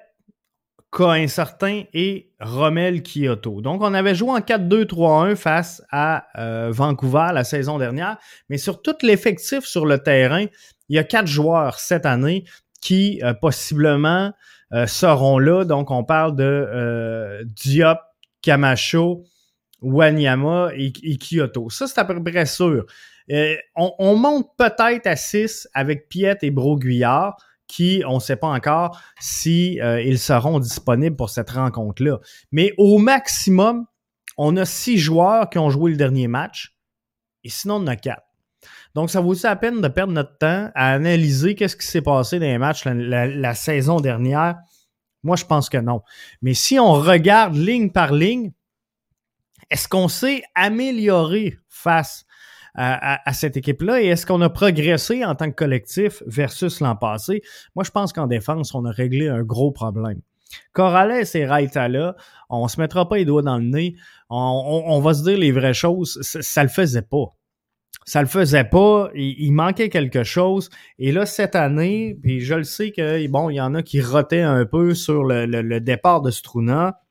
cas 0.91 1.11
incertain 1.11 1.83
et 1.93 2.33
Rommel 2.41 3.03
Kyoto. 3.03 3.61
Donc, 3.61 3.81
on 3.81 3.93
avait 3.93 4.15
joué 4.15 4.31
en 4.31 4.39
4-2-3-1 4.39 5.37
face 5.37 5.81
à 5.91 6.27
euh, 6.41 6.71
Vancouver 6.73 7.29
la 7.33 7.45
saison 7.45 7.77
dernière, 7.77 8.17
mais 8.49 8.57
sur 8.57 8.81
tout 8.81 8.95
l'effectif 9.01 9.63
sur 9.63 9.85
le 9.85 9.99
terrain, 9.99 10.47
il 10.89 10.95
y 10.95 10.99
a 10.99 11.03
quatre 11.03 11.27
joueurs 11.27 11.79
cette 11.79 12.05
année 12.05 12.43
qui 12.81 13.21
euh, 13.23 13.33
possiblement 13.33 14.33
euh, 14.73 14.87
seront 14.87 15.39
là. 15.39 15.65
Donc, 15.65 15.91
on 15.91 16.03
parle 16.03 16.35
de 16.35 17.43
Diop, 17.45 17.99
Camacho, 18.41 19.25
Wanyama 19.81 20.71
et, 20.75 20.91
Kyoto. 21.17 21.69
Ça, 21.69 21.87
c'est 21.87 21.99
à 21.99 22.05
peu 22.05 22.21
près 22.21 22.45
sûr. 22.45 22.85
Euh, 23.31 23.55
on, 23.75 24.15
monte 24.15 24.49
peut-être 24.57 25.07
à 25.07 25.15
6 25.15 25.67
avec 25.73 26.09
Piet 26.09 26.37
et 26.41 26.51
Broguillard, 26.51 27.37
qui, 27.67 28.03
on 28.07 28.15
ne 28.15 28.19
sait 28.19 28.35
pas 28.35 28.47
encore 28.47 28.99
si 29.19 29.79
euh, 29.81 30.01
ils 30.01 30.17
seront 30.17 30.59
disponibles 30.59 31.15
pour 31.15 31.29
cette 31.29 31.51
rencontre-là. 31.51 32.19
Mais 32.51 32.73
au 32.77 32.97
maximum, 32.97 33.85
on 34.37 34.57
a 34.57 34.65
six 34.65 34.97
joueurs 34.97 35.49
qui 35.49 35.59
ont 35.59 35.69
joué 35.69 35.91
le 35.91 35.97
dernier 35.97 36.27
match, 36.27 36.75
et 37.43 37.49
sinon 37.49 37.75
on 37.75 37.87
a 37.87 37.95
quatre. 37.95 38.23
Donc, 38.95 39.09
ça 39.09 39.21
vaut 39.21 39.35
la 39.43 39.55
peine 39.55 39.81
de 39.81 39.87
perdre 39.87 40.13
notre 40.13 40.37
temps 40.37 40.71
à 40.73 40.93
analyser 40.93 41.55
qu'est-ce 41.55 41.75
qui 41.75 41.85
s'est 41.85 42.01
passé 42.01 42.39
dans 42.39 42.45
les 42.45 42.57
matchs 42.57 42.85
la, 42.85 43.53
saison 43.53 43.99
dernière? 43.99 44.57
Moi, 45.23 45.35
je 45.35 45.45
pense 45.45 45.69
que 45.69 45.77
non. 45.77 46.01
Mais 46.41 46.53
si 46.53 46.79
on 46.79 46.93
regarde 46.93 47.55
ligne 47.55 47.91
par 47.91 48.13
ligne, 48.13 48.51
est-ce 49.69 49.87
qu'on 49.87 50.07
s'est 50.07 50.43
amélioré 50.55 51.57
face 51.67 52.25
à, 52.75 53.33
cette 53.33 53.57
équipe-là 53.57 54.01
et 54.01 54.07
est-ce 54.07 54.25
qu'on 54.25 54.41
a 54.41 54.49
progressé 54.49 55.25
en 55.25 55.35
tant 55.35 55.49
que 55.49 55.55
collectif 55.55 56.23
versus 56.25 56.79
l'an 56.79 56.95
passé? 56.95 57.41
Moi, 57.75 57.83
je 57.83 57.91
pense 57.91 58.13
qu'en 58.13 58.27
défense, 58.27 58.73
on 58.73 58.85
a 58.85 58.91
réglé 58.91 59.27
un 59.27 59.43
gros 59.43 59.71
problème. 59.71 60.21
Corrales 60.71 61.25
et 61.33 61.45
Raita-là, 61.45 62.15
on 62.49 62.67
se 62.67 62.79
mettra 62.79 63.07
pas 63.07 63.17
les 63.17 63.25
doigts 63.25 63.43
dans 63.43 63.57
le 63.57 63.65
nez. 63.65 63.95
On, 64.29 64.99
va 64.99 65.13
se 65.13 65.23
dire 65.23 65.37
les 65.37 65.51
vraies 65.51 65.73
choses. 65.73 66.19
Ça, 66.21 66.41
ça 66.41 66.63
le 66.63 66.69
faisait 66.69 67.03
pas 67.03 67.35
ça 68.09 68.23
le 68.23 68.27
faisait 68.27 68.63
pas, 68.63 69.11
il, 69.13 69.51
manquait 69.51 69.89
quelque 69.89 70.23
chose. 70.23 70.71
Et 70.97 71.11
là, 71.11 71.27
cette 71.27 71.55
année, 71.55 72.17
puis 72.23 72.41
je 72.41 72.55
le 72.55 72.63
sais 72.63 72.91
que 72.91 73.21
il 73.21 73.55
y 73.55 73.61
en 73.61 73.75
a 73.75 73.83
qui 73.83 74.01
rotaient 74.01 74.41
un 74.41 74.65
peu 74.65 74.95
sur 74.95 75.23
le, 75.23 75.77
départ 75.79 76.23
de 76.23 76.31
Struna. 76.31 77.03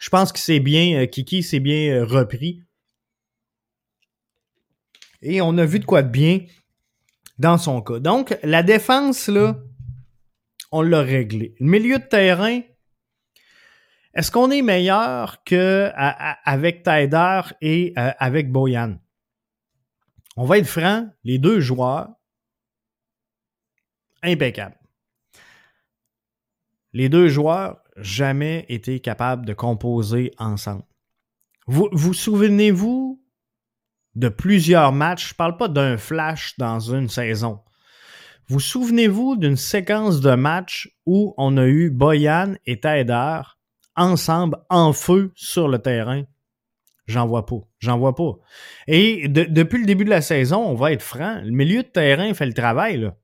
Je 0.00 0.10
pense 0.10 0.32
que 0.32 0.40
c'est 0.40 0.58
bien, 0.58 1.02
euh, 1.02 1.06
Kiki 1.06 1.44
s'est 1.44 1.60
bien 1.60 2.00
euh, 2.00 2.04
repris. 2.04 2.64
Et 5.22 5.40
on 5.40 5.56
a 5.56 5.64
vu 5.64 5.78
de 5.78 5.84
quoi 5.84 6.02
de 6.02 6.10
bien 6.10 6.40
dans 7.38 7.56
son 7.56 7.80
cas. 7.80 8.00
Donc, 8.00 8.36
la 8.42 8.64
défense, 8.64 9.28
là, 9.28 9.56
on 10.72 10.82
l'a 10.82 11.00
réglé. 11.00 11.54
Le 11.60 11.66
milieu 11.66 12.00
de 12.00 12.04
terrain, 12.04 12.60
est-ce 14.14 14.32
qu'on 14.32 14.50
est 14.50 14.62
meilleur 14.62 15.44
qu'avec 15.44 16.82
Taider 16.82 17.40
et 17.60 17.92
euh, 17.96 18.10
avec 18.18 18.50
Boyan? 18.50 18.96
On 20.36 20.44
va 20.44 20.58
être 20.58 20.66
franc, 20.66 21.08
les 21.24 21.38
deux 21.38 21.60
joueurs, 21.60 22.10
impeccables. 24.22 24.78
Les 26.92 27.08
deux 27.08 27.28
joueurs, 27.28 27.78
jamais 27.96 28.66
été 28.68 29.00
capables 29.00 29.46
de 29.46 29.54
composer 29.54 30.32
ensemble. 30.38 30.84
Vous 31.66 31.88
vous 31.92 32.14
souvenez-vous 32.14 33.22
de 34.14 34.28
plusieurs 34.28 34.92
matchs, 34.92 35.28
je 35.28 35.34
ne 35.34 35.36
parle 35.36 35.56
pas 35.56 35.68
d'un 35.68 35.96
flash 35.96 36.56
dans 36.58 36.80
une 36.80 37.08
saison. 37.08 37.60
Vous 38.48 38.60
souvenez-vous 38.60 39.36
d'une 39.36 39.56
séquence 39.56 40.20
de 40.20 40.34
matchs 40.34 40.88
où 41.04 41.34
on 41.36 41.56
a 41.56 41.66
eu 41.66 41.90
Boyan 41.90 42.54
et 42.64 42.80
Taider 42.80 43.40
ensemble 43.96 44.58
en 44.70 44.92
feu 44.92 45.32
sur 45.34 45.68
le 45.68 45.78
terrain? 45.78 46.24
J'en 47.06 47.26
vois 47.26 47.46
pas. 47.46 47.60
J'en 47.78 47.98
vois 47.98 48.14
pas. 48.14 48.32
Et 48.88 49.28
depuis 49.28 49.78
le 49.78 49.86
début 49.86 50.04
de 50.04 50.10
la 50.10 50.22
saison, 50.22 50.58
on 50.58 50.74
va 50.74 50.92
être 50.92 51.02
franc, 51.02 51.40
le 51.42 51.52
milieu 51.52 51.82
de 51.82 51.88
terrain 51.88 52.34
fait 52.34 52.46
le 52.46 52.54
travail. 52.54 52.98
Là. 52.98 53.16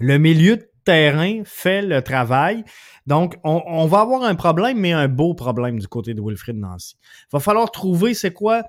Le 0.00 0.18
milieu 0.18 0.56
de 0.56 0.70
terrain 0.84 1.42
fait 1.44 1.82
le 1.82 2.00
travail. 2.00 2.64
Donc, 3.06 3.36
on, 3.44 3.86
va 3.86 4.00
avoir 4.00 4.22
un 4.22 4.34
problème, 4.34 4.78
mais 4.78 4.92
un 4.92 5.08
beau 5.08 5.34
problème 5.34 5.78
du 5.78 5.88
côté 5.88 6.14
de 6.14 6.20
Wilfrid 6.20 6.56
Nancy. 6.56 6.96
Il 7.02 7.32
va 7.32 7.40
falloir 7.40 7.70
trouver 7.70 8.14
c'est 8.14 8.32
quoi 8.32 8.64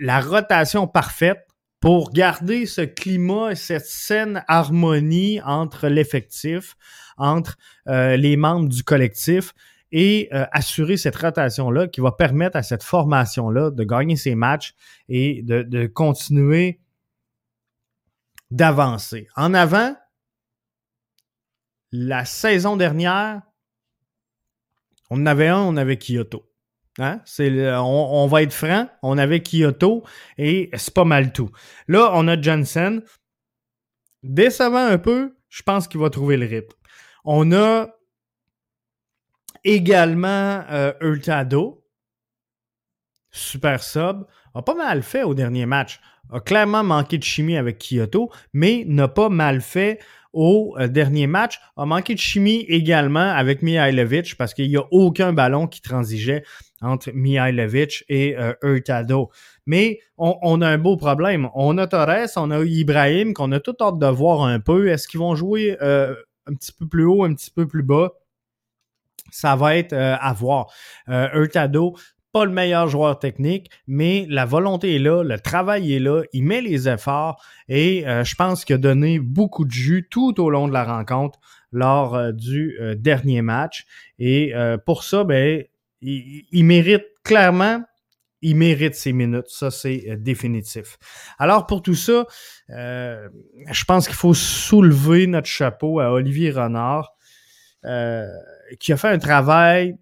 la 0.00 0.20
rotation 0.20 0.86
parfaite 0.86 1.46
pour 1.80 2.10
garder 2.10 2.64
ce 2.64 2.82
climat, 2.82 3.54
cette 3.54 3.86
saine 3.86 4.44
harmonie 4.48 5.40
entre 5.42 5.88
l'effectif, 5.88 6.76
entre 7.18 7.56
euh, 7.88 8.16
les 8.16 8.36
membres 8.36 8.68
du 8.68 8.82
collectif 8.82 9.52
et 9.92 10.30
euh, 10.32 10.46
assurer 10.52 10.96
cette 10.96 11.16
rotation-là 11.16 11.86
qui 11.86 12.00
va 12.00 12.12
permettre 12.12 12.56
à 12.56 12.62
cette 12.62 12.82
formation-là 12.82 13.70
de 13.70 13.84
gagner 13.84 14.16
ses 14.16 14.34
matchs 14.34 14.74
et 15.08 15.42
de, 15.42 15.86
continuer 15.86 16.80
d'avancer. 18.50 19.28
En 19.36 19.52
avant, 19.52 19.94
la 21.92 22.24
saison 22.24 22.76
dernière, 22.76 23.42
on 25.10 25.20
en 25.20 25.26
avait 25.26 25.48
un, 25.48 25.58
on 25.58 25.76
avait 25.76 25.98
Kyoto. 25.98 26.48
Hein? 26.98 27.20
C'est, 27.26 27.50
on, 27.76 28.26
va 28.26 28.42
être 28.42 28.52
franc, 28.52 28.88
on 29.02 29.18
avait 29.18 29.42
Kyoto 29.42 30.04
et 30.38 30.70
c'est 30.74 30.94
pas 30.94 31.04
mal 31.04 31.32
tout. 31.32 31.50
Là, 31.86 32.10
on 32.14 32.26
a 32.28 32.40
Johnson. 32.40 33.02
Décevant 34.22 34.86
un 34.86 34.98
peu, 34.98 35.36
je 35.48 35.62
pense 35.62 35.88
qu'il 35.88 36.00
va 36.00 36.08
trouver 36.08 36.36
le 36.36 36.46
rythme. 36.46 36.76
On 37.24 37.52
a 37.52 37.88
également 39.64 40.64
euh, 40.70 40.92
Hurtado, 41.00 41.84
super 43.30 43.82
sub, 43.82 44.24
a 44.54 44.62
pas 44.62 44.74
mal 44.74 45.02
fait 45.02 45.22
au 45.22 45.34
dernier 45.34 45.66
match. 45.66 46.00
A 46.32 46.40
clairement 46.40 46.84
manqué 46.84 47.18
de 47.18 47.24
chimie 47.24 47.56
avec 47.56 47.78
Kyoto, 47.78 48.30
mais 48.52 48.84
n'a 48.86 49.08
pas 49.08 49.28
mal 49.28 49.60
fait 49.60 49.98
au 50.32 50.74
euh, 50.78 50.88
dernier 50.88 51.26
match. 51.26 51.60
A 51.76 51.84
manqué 51.84 52.14
de 52.14 52.18
chimie 52.18 52.64
également 52.68 53.20
avec 53.20 53.62
Mihailovic 53.62 54.36
parce 54.36 54.54
qu'il 54.54 54.68
n'y 54.68 54.76
a 54.76 54.84
aucun 54.90 55.32
ballon 55.32 55.66
qui 55.66 55.80
transigeait 55.80 56.44
entre 56.80 57.10
Mihailovic 57.12 58.04
et 58.08 58.36
euh. 58.38 58.54
Mais 59.66 60.00
on, 60.16 60.60
a 60.60 60.68
un 60.68 60.78
beau 60.78 60.96
problème. 60.96 61.48
On 61.54 61.78
a 61.78 61.86
Torres, 61.86 62.28
on 62.36 62.50
a 62.50 62.64
Ibrahim, 62.64 63.34
qu'on 63.34 63.52
a 63.52 63.60
tout 63.60 63.76
hâte 63.80 63.98
de 63.98 64.06
voir 64.06 64.42
un 64.42 64.58
peu. 64.58 64.88
Est-ce 64.88 65.06
qu'ils 65.06 65.20
vont 65.20 65.36
jouer 65.36 65.76
euh, 65.82 66.14
un 66.46 66.54
petit 66.54 66.72
peu 66.72 66.88
plus 66.88 67.04
haut, 67.04 67.24
un 67.24 67.34
petit 67.34 67.50
peu 67.50 67.66
plus 67.66 67.82
bas? 67.82 68.12
Ça 69.32 69.56
va 69.56 69.76
être 69.76 69.92
euh, 69.92 70.14
à 70.20 70.32
voir. 70.32 70.72
Euh, 71.08 71.28
Hurtado, 71.34 71.96
pas 72.32 72.44
le 72.44 72.52
meilleur 72.52 72.86
joueur 72.86 73.18
technique, 73.18 73.70
mais 73.86 74.26
la 74.28 74.44
volonté 74.44 74.96
est 74.96 75.00
là, 75.00 75.22
le 75.22 75.38
travail 75.40 75.92
est 75.92 75.98
là, 75.98 76.22
il 76.32 76.44
met 76.44 76.60
les 76.60 76.88
efforts 76.88 77.42
et 77.68 78.06
euh, 78.06 78.24
je 78.24 78.34
pense 78.36 78.64
qu'il 78.64 78.76
a 78.76 78.78
donné 78.78 79.18
beaucoup 79.18 79.64
de 79.64 79.70
jus 79.70 80.06
tout 80.10 80.40
au 80.40 80.48
long 80.48 80.68
de 80.68 80.72
la 80.72 80.84
rencontre 80.84 81.40
lors 81.72 82.14
euh, 82.14 82.32
du 82.32 82.78
dernier 82.96 83.42
match. 83.42 83.84
Et 84.18 84.52
pour 84.86 85.02
ça, 85.02 85.24
ben, 85.24 85.64
il, 86.00 86.44
il, 86.52 86.64
mérite 86.64 87.04
clairement, 87.24 87.82
il 88.40 88.56
mérite 88.56 88.94
ses 88.94 89.12
minutes. 89.12 89.48
Ça, 89.48 89.70
c'est 89.70 90.16
définitif. 90.16 90.98
Alors 91.38 91.66
pour 91.66 91.82
tout 91.82 91.94
ça, 91.94 92.26
je 92.68 93.84
pense 93.84 94.06
qu'il 94.06 94.16
faut 94.16 94.34
soulever 94.34 95.26
notre 95.26 95.48
chapeau 95.48 95.98
à 95.98 96.12
Olivier 96.12 96.50
Renard. 96.50 97.16
Qui 98.78 98.92
a 98.92 98.96
fait 98.96 99.08
un 99.08 99.18
travail 99.18 99.96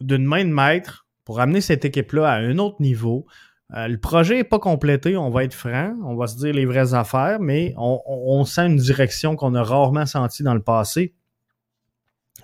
d'une 0.00 0.24
main 0.24 0.44
de 0.44 0.50
maître 0.50 1.06
pour 1.24 1.40
amener 1.40 1.60
cette 1.60 1.84
équipe-là 1.84 2.30
à 2.30 2.36
un 2.36 2.58
autre 2.58 2.80
niveau. 2.80 3.26
Euh, 3.74 3.88
le 3.88 3.98
projet 3.98 4.36
n'est 4.36 4.44
pas 4.44 4.58
complété, 4.58 5.16
on 5.16 5.30
va 5.30 5.44
être 5.44 5.54
franc, 5.54 5.96
on 6.04 6.14
va 6.16 6.26
se 6.26 6.36
dire 6.36 6.52
les 6.52 6.66
vraies 6.66 6.94
affaires, 6.94 7.40
mais 7.40 7.74
on, 7.76 8.44
sent 8.44 8.66
une 8.66 8.76
direction 8.76 9.36
qu'on 9.36 9.54
a 9.54 9.62
rarement 9.62 10.06
sentie 10.06 10.42
dans 10.42 10.54
le 10.54 10.62
passé. 10.62 11.14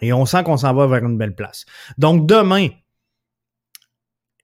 Et 0.01 0.13
on 0.13 0.25
sent 0.25 0.45
qu'on 0.45 0.57
s'en 0.57 0.73
va 0.73 0.87
vers 0.87 1.05
une 1.05 1.19
belle 1.19 1.35
place. 1.35 1.67
Donc 1.99 2.27
demain, 2.27 2.69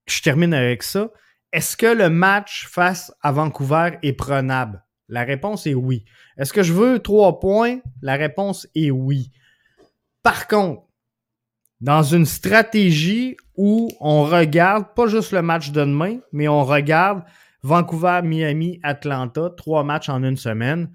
je 0.07 0.21
termine 0.21 0.53
avec 0.53 0.83
ça. 0.83 1.11
Est-ce 1.53 1.77
que 1.77 1.87
le 1.87 2.11
match 2.11 2.67
face 2.69 3.13
à 3.23 3.33
Vancouver 3.33 3.99
est 4.03 4.13
prenable? 4.13 4.85
La 5.09 5.23
réponse 5.23 5.67
est 5.67 5.75
oui. 5.75 6.05
Est-ce 6.37 6.53
que 6.53 6.63
je 6.63 6.75
veux 6.75 6.99
trois 6.99 7.41
points? 7.41 7.79
La 8.03 8.17
réponse 8.17 8.69
est 8.75 8.91
oui. 8.91 9.31
Par 10.27 10.49
contre, 10.49 10.83
dans 11.81 12.03
une 12.03 12.27
stratégie 12.27 13.37
où 13.55 13.89
on 14.01 14.25
regarde 14.25 14.93
pas 14.97 15.07
juste 15.07 15.31
le 15.31 15.41
match 15.41 15.71
de 15.71 15.85
demain, 15.85 16.19
mais 16.33 16.49
on 16.49 16.65
regarde 16.65 17.23
Vancouver, 17.63 18.23
Miami, 18.25 18.81
Atlanta, 18.83 19.51
trois 19.57 19.85
matchs 19.85 20.09
en 20.09 20.25
une 20.25 20.37
semaine. 20.37 20.91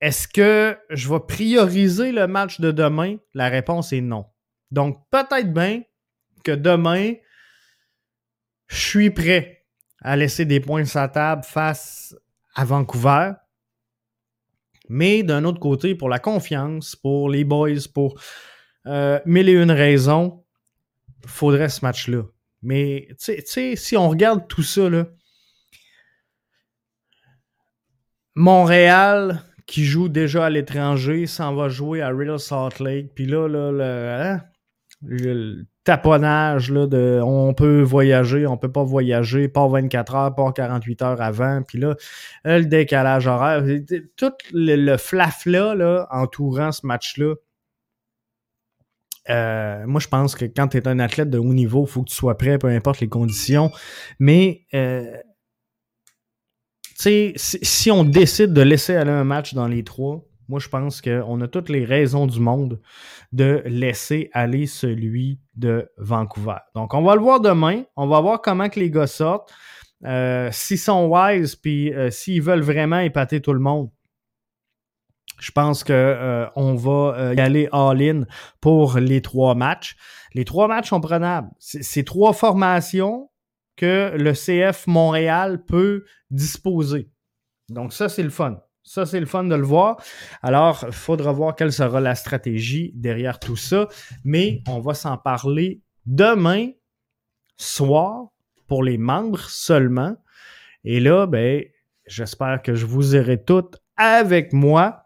Est-ce 0.00 0.28
que 0.28 0.78
je 0.90 1.08
vais 1.08 1.18
prioriser 1.26 2.12
le 2.12 2.28
match 2.28 2.60
de 2.60 2.70
demain? 2.70 3.16
La 3.34 3.48
réponse 3.48 3.92
est 3.92 4.00
non. 4.00 4.26
Donc, 4.70 5.02
peut-être 5.10 5.52
bien 5.52 5.82
que 6.44 6.52
demain, 6.52 7.14
je 8.68 8.76
suis 8.76 9.10
prêt 9.10 9.66
à 10.00 10.14
laisser 10.14 10.44
des 10.44 10.60
points 10.60 10.84
sur 10.84 11.00
la 11.00 11.08
table 11.08 11.42
face 11.42 12.14
à 12.54 12.64
Vancouver. 12.64 13.32
Mais 14.88 15.22
d'un 15.22 15.44
autre 15.44 15.60
côté, 15.60 15.94
pour 15.94 16.08
la 16.08 16.18
confiance, 16.18 16.96
pour 16.96 17.30
les 17.30 17.44
boys, 17.44 17.88
pour 17.94 18.20
euh, 18.86 19.20
mille 19.26 19.48
et 19.48 19.52
une 19.52 19.70
raisons, 19.70 20.44
faudrait 21.26 21.68
ce 21.68 21.84
match-là. 21.84 22.22
Mais 22.62 23.08
tu 23.18 23.34
sais, 23.44 23.76
si 23.76 23.96
on 23.96 24.08
regarde 24.08 24.46
tout 24.48 24.62
ça, 24.62 24.88
là, 24.88 25.06
Montréal, 28.34 29.42
qui 29.66 29.84
joue 29.84 30.08
déjà 30.08 30.46
à 30.46 30.50
l'étranger, 30.50 31.26
s'en 31.26 31.54
va 31.54 31.68
jouer 31.68 32.02
à 32.02 32.08
Real 32.08 32.38
Salt 32.38 32.82
Lake. 32.82 33.12
Puis 33.14 33.26
là, 33.26 33.48
là, 33.48 34.34
hein, 34.34 34.40
le, 35.02 35.64
taponnage 35.84 36.70
là, 36.70 36.86
de 36.86 37.20
on 37.24 37.54
peut 37.54 37.82
voyager, 37.82 38.46
on 38.46 38.56
peut 38.56 38.70
pas 38.70 38.84
voyager, 38.84 39.48
pas 39.48 39.66
24 39.66 40.14
heures, 40.14 40.34
pas 40.34 40.52
48 40.52 41.02
heures 41.02 41.20
avant, 41.20 41.62
puis 41.62 41.78
là, 41.78 41.96
le 42.44 42.64
décalage 42.64 43.26
horaire, 43.26 43.64
tout 44.16 44.32
le, 44.52 44.96
flaf-là 44.96 45.74
là, 45.74 46.06
entourant 46.10 46.72
ce 46.72 46.86
match-là, 46.86 47.34
euh, 49.30 49.86
moi, 49.86 50.00
je 50.00 50.08
pense 50.08 50.34
que 50.34 50.44
quand 50.44 50.68
tu 50.68 50.82
un 50.84 50.98
athlète 50.98 51.30
de 51.30 51.38
haut 51.38 51.54
niveau, 51.54 51.84
il 51.86 51.90
faut 51.90 52.02
que 52.02 52.10
tu 52.10 52.16
sois 52.16 52.36
prêt, 52.36 52.58
peu 52.58 52.68
importe 52.68 53.00
les 53.00 53.08
conditions. 53.08 53.70
Mais, 54.18 54.62
euh, 54.74 55.16
sais, 56.96 57.32
si 57.36 57.90
on 57.90 58.02
décide 58.02 58.52
de 58.52 58.62
laisser 58.62 58.96
aller 58.96 59.12
un 59.12 59.24
match 59.24 59.54
dans 59.54 59.68
les 59.68 59.84
trois, 59.84 60.24
moi, 60.52 60.60
je 60.60 60.68
pense 60.68 61.00
qu'on 61.00 61.40
a 61.40 61.48
toutes 61.48 61.70
les 61.70 61.86
raisons 61.86 62.26
du 62.26 62.38
monde 62.38 62.78
de 63.32 63.62
laisser 63.64 64.28
aller 64.34 64.66
celui 64.66 65.40
de 65.54 65.90
Vancouver. 65.96 66.58
Donc, 66.74 66.92
on 66.92 67.00
va 67.00 67.14
le 67.14 67.22
voir 67.22 67.40
demain. 67.40 67.84
On 67.96 68.06
va 68.06 68.20
voir 68.20 68.42
comment 68.42 68.68
que 68.68 68.78
les 68.78 68.90
gars 68.90 69.06
sortent. 69.06 69.50
Euh, 70.04 70.50
s'ils 70.52 70.78
sont 70.78 71.06
wise, 71.06 71.56
puis 71.56 71.94
euh, 71.94 72.10
s'ils 72.10 72.42
veulent 72.42 72.60
vraiment 72.60 72.98
épater 72.98 73.40
tout 73.40 73.54
le 73.54 73.60
monde, 73.60 73.88
Je 75.40 75.52
pense 75.52 75.84
que 75.84 75.94
euh, 75.94 76.46
va 76.54 77.32
y 77.32 77.40
aller 77.40 77.70
all-in 77.72 78.24
pour 78.60 78.98
les 78.98 79.22
trois 79.22 79.54
matchs. 79.54 79.96
Les 80.34 80.44
trois 80.44 80.68
matchs 80.68 80.90
sont 80.90 81.00
prenables. 81.00 81.48
C'est 81.60 82.04
trois 82.04 82.34
formations 82.34 83.30
que 83.76 84.12
le 84.18 84.34
CF 84.34 84.86
Montréal 84.86 85.64
peut 85.64 86.04
disposer. 86.30 87.10
Donc 87.70 87.94
ça, 87.94 88.10
c'est 88.10 88.22
le 88.22 88.28
fun. 88.28 88.60
Ça, 88.84 89.06
c'est 89.06 89.20
le 89.20 89.26
fun 89.26 89.44
de 89.44 89.54
le 89.54 89.62
voir. 89.62 89.96
Alors, 90.42 90.84
il 90.86 90.92
faudra 90.92 91.32
voir 91.32 91.54
quelle 91.54 91.72
sera 91.72 92.00
la 92.00 92.14
stratégie 92.14 92.92
derrière 92.94 93.38
tout 93.38 93.56
ça. 93.56 93.88
Mais 94.24 94.62
on 94.68 94.80
va 94.80 94.94
s'en 94.94 95.16
parler 95.16 95.80
demain 96.04 96.70
soir 97.56 98.26
pour 98.66 98.82
les 98.82 98.98
membres 98.98 99.40
seulement. 99.48 100.16
Et 100.84 100.98
là, 100.98 101.26
ben, 101.26 101.64
j'espère 102.06 102.62
que 102.62 102.74
je 102.74 102.86
vous 102.86 103.14
aurai 103.14 103.42
toutes 103.42 103.76
avec 103.96 104.52
moi 104.52 105.02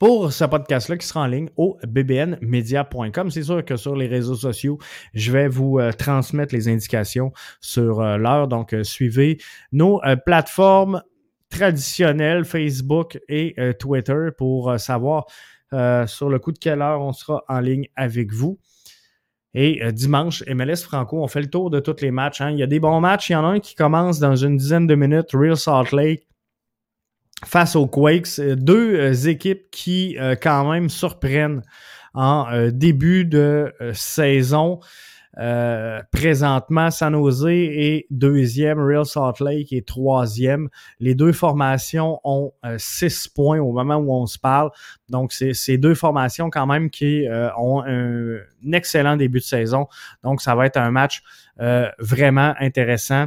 pour 0.00 0.32
ce 0.32 0.44
podcast-là 0.44 0.96
qui 0.96 1.06
sera 1.06 1.20
en 1.20 1.26
ligne 1.26 1.50
au 1.56 1.78
bbnmedia.com. 1.86 3.30
C'est 3.30 3.42
sûr 3.42 3.62
que 3.64 3.76
sur 3.76 3.94
les 3.94 4.06
réseaux 4.06 4.34
sociaux, 4.34 4.78
je 5.12 5.30
vais 5.30 5.46
vous 5.46 5.78
euh, 5.78 5.92
transmettre 5.92 6.54
les 6.54 6.68
indications 6.68 7.32
sur 7.60 8.00
euh, 8.00 8.16
l'heure. 8.16 8.48
Donc, 8.48 8.72
euh, 8.72 8.82
suivez 8.82 9.38
nos 9.72 10.00
plateformes 10.24 11.02
traditionnelles, 11.50 12.44
Facebook 12.44 13.18
et 13.28 13.54
Twitter, 13.78 14.28
pour 14.36 14.78
savoir 14.78 15.26
sur 16.06 16.28
le 16.28 16.38
coup 16.38 16.52
de 16.52 16.58
quelle 16.58 16.80
heure 16.80 17.00
on 17.00 17.12
sera 17.12 17.44
en 17.48 17.60
ligne 17.60 17.88
avec 17.96 18.32
vous. 18.32 18.58
Et 19.52 19.80
dimanche, 19.92 20.44
MLS 20.46 20.84
Franco, 20.84 21.22
on 21.22 21.26
fait 21.26 21.40
le 21.40 21.50
tour 21.50 21.70
de 21.70 21.80
tous 21.80 22.00
les 22.02 22.12
matchs. 22.12 22.40
Hein. 22.40 22.50
Il 22.50 22.58
y 22.58 22.62
a 22.62 22.68
des 22.68 22.78
bons 22.78 23.00
matchs. 23.00 23.30
Il 23.30 23.32
y 23.32 23.36
en 23.36 23.44
a 23.44 23.48
un 23.48 23.60
qui 23.60 23.74
commence 23.74 24.20
dans 24.20 24.36
une 24.36 24.56
dizaine 24.56 24.86
de 24.86 24.94
minutes, 24.94 25.30
Real 25.32 25.56
Salt 25.56 25.90
Lake 25.94 26.26
face 27.44 27.76
aux 27.76 27.86
Quakes. 27.86 28.38
Euh, 28.38 28.56
deux 28.56 28.94
euh, 28.96 29.28
équipes 29.28 29.70
qui 29.70 30.16
euh, 30.18 30.34
quand 30.40 30.70
même 30.70 30.88
surprennent 30.88 31.62
en 32.12 32.68
début 32.72 33.24
de 33.24 33.72
saison. 33.92 34.80
Présentement, 36.10 36.90
San 36.90 37.14
Jose 37.14 37.46
est 37.48 38.06
deuxième, 38.10 38.78
Real 38.78 39.06
Salt 39.06 39.40
Lake 39.40 39.72
est 39.72 39.86
troisième. 39.86 40.68
Les 40.98 41.14
deux 41.14 41.32
formations 41.32 42.20
ont 42.24 42.52
six 42.76 43.28
points 43.28 43.60
au 43.60 43.72
moment 43.72 43.96
où 43.96 44.12
on 44.12 44.26
se 44.26 44.38
parle. 44.38 44.70
Donc, 45.08 45.32
c'est 45.32 45.54
ces 45.54 45.78
deux 45.78 45.94
formations 45.94 46.50
quand 46.50 46.66
même 46.66 46.90
qui 46.90 47.26
ont 47.56 47.82
un, 47.86 48.38
excellent 48.72 49.16
début 49.16 49.38
de 49.38 49.44
saison. 49.44 49.86
Donc, 50.22 50.42
ça 50.42 50.54
va 50.54 50.66
être 50.66 50.76
un 50.76 50.90
match 50.90 51.22
vraiment 51.98 52.54
intéressant 52.60 53.26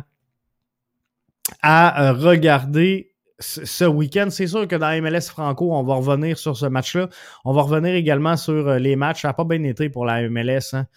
à 1.62 2.12
regarder 2.14 3.14
ce 3.40 3.86
week-end. 3.86 4.28
C'est 4.30 4.48
sûr 4.48 4.68
que 4.68 4.76
dans 4.76 5.02
MLS 5.02 5.30
Franco, 5.30 5.74
on 5.74 5.84
va 5.84 5.96
revenir 5.96 6.38
sur 6.38 6.56
ce 6.56 6.66
match-là. 6.66 7.10
On 7.46 7.54
va 7.54 7.64
revenir 7.64 7.94
également 7.94 8.38
sur 8.38 8.68
euh, 8.68 8.80
les 8.80 8.96
matchs. 8.96 9.22
Ça 9.22 9.30
n'a 9.30 9.34
pas 9.34 9.44
bien 9.44 9.64
été 9.64 9.90
pour 9.90 10.06
la 10.06 10.28
MLS. 10.30 10.74
Hein. 10.74 10.88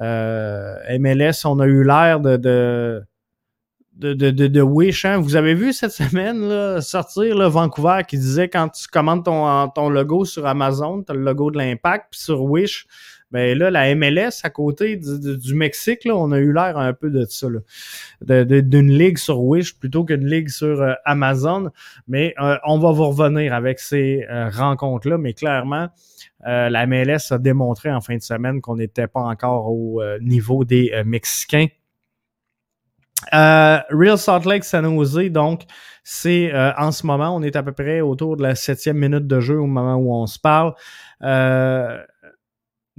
Euh, 0.00 0.98
MLS, 0.98 1.44
on 1.44 1.60
a 1.60 1.66
eu 1.66 1.84
l'air 1.84 2.20
de, 2.20 2.36
de, 2.36 3.04
de, 3.96 4.30
de, 4.30 4.60
Wish. 4.62 5.04
Hein. 5.04 5.18
Vous 5.18 5.36
avez 5.36 5.54
vu 5.54 5.72
cette 5.72 5.92
semaine 5.92 6.80
sortir 6.80 7.36
là, 7.36 7.48
Vancouver 7.48 8.02
qui 8.08 8.16
disait 8.16 8.48
quand 8.48 8.68
tu 8.70 8.88
commandes 8.88 9.24
ton, 9.24 9.68
ton 9.68 9.90
logo 9.90 10.24
sur 10.24 10.46
Amazon, 10.46 11.02
tu 11.02 11.12
as 11.12 11.14
le 11.14 11.22
logo 11.22 11.50
de 11.50 11.58
l'impact, 11.58 12.06
puis 12.12 12.20
sur 12.20 12.42
Wish, 12.42 12.86
ben 13.30 13.56
là, 13.56 13.70
la 13.70 13.94
MLS 13.94 14.40
à 14.42 14.50
côté 14.50 14.96
du, 14.96 15.54
Mexique, 15.54 16.04
là, 16.04 16.16
on 16.16 16.32
a 16.32 16.38
eu 16.38 16.52
l'air 16.52 16.76
un 16.78 16.92
peu 16.92 17.10
de 17.10 17.24
ça, 17.26 17.46
d'une 18.22 18.90
ligue 18.90 19.18
sur 19.18 19.40
Wish 19.40 19.78
plutôt 19.78 20.04
qu'une 20.04 20.26
ligue 20.26 20.48
sur 20.48 20.82
euh, 20.82 20.94
Amazon. 21.04 21.70
Mais 22.08 22.34
euh, 22.40 22.56
on 22.64 22.78
va 22.80 22.90
vous 22.90 23.08
revenir 23.08 23.54
avec 23.54 23.78
ces 23.78 24.26
rencontres-là. 24.28 25.16
Mais 25.16 25.32
clairement, 25.32 25.90
la 26.44 26.86
MLS 26.86 27.32
a 27.32 27.38
démontré 27.38 27.92
en 27.92 28.00
fin 28.00 28.16
de 28.16 28.22
semaine 28.22 28.60
qu'on 28.60 28.76
n'était 28.76 29.06
pas 29.06 29.22
encore 29.22 29.66
au 29.66 30.02
niveau 30.20 30.64
des 30.64 31.02
Mexicains. 31.04 31.66
Real 33.32 34.18
Salt 34.18 34.46
Lake 34.46 34.64
San 34.64 34.84
Jose, 34.84 35.30
donc, 35.30 35.62
c'est 36.02 36.50
en 36.76 36.90
ce 36.92 37.06
moment, 37.06 37.36
on 37.36 37.42
est 37.42 37.56
à 37.56 37.62
peu 37.62 37.72
près 37.72 38.00
autour 38.00 38.36
de 38.36 38.42
la 38.42 38.54
septième 38.54 38.96
minute 38.96 39.26
de 39.26 39.40
jeu 39.40 39.60
au 39.60 39.66
moment 39.66 39.96
où 39.96 40.14
on 40.14 40.26
se 40.26 40.38
parle. 40.38 40.74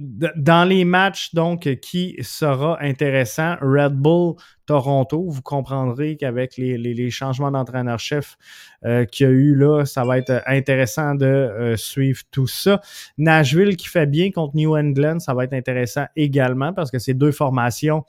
Euh, 0.00 0.28
dans 0.36 0.64
les 0.64 0.84
matchs, 0.84 1.34
donc, 1.34 1.68
qui 1.80 2.16
sera 2.22 2.82
intéressant, 2.82 3.56
Red 3.60 3.94
Bull 3.94 4.34
Toronto, 4.66 5.28
vous 5.28 5.42
comprendrez 5.42 6.16
qu'avec 6.16 6.56
les, 6.56 7.10
changements 7.10 7.50
d'entraîneur-chef 7.50 8.36
euh, 8.84 9.04
qu'il 9.04 9.26
y 9.26 9.28
a 9.28 9.32
eu 9.32 9.54
là, 9.54 9.84
ça 9.84 10.04
va 10.04 10.18
être 10.18 10.42
intéressant 10.46 11.14
de 11.14 11.26
euh, 11.26 11.76
suivre 11.76 12.22
tout 12.30 12.46
ça. 12.46 12.80
Nashville 13.18 13.76
qui 13.76 13.88
fait 13.88 14.06
bien 14.06 14.30
contre 14.30 14.56
New 14.56 14.76
England, 14.76 15.18
ça 15.18 15.34
va 15.34 15.44
être 15.44 15.52
intéressant 15.52 16.06
également 16.16 16.72
parce 16.72 16.90
que 16.90 16.98
c'est 16.98 17.14
deux 17.14 17.32
formations 17.32 18.04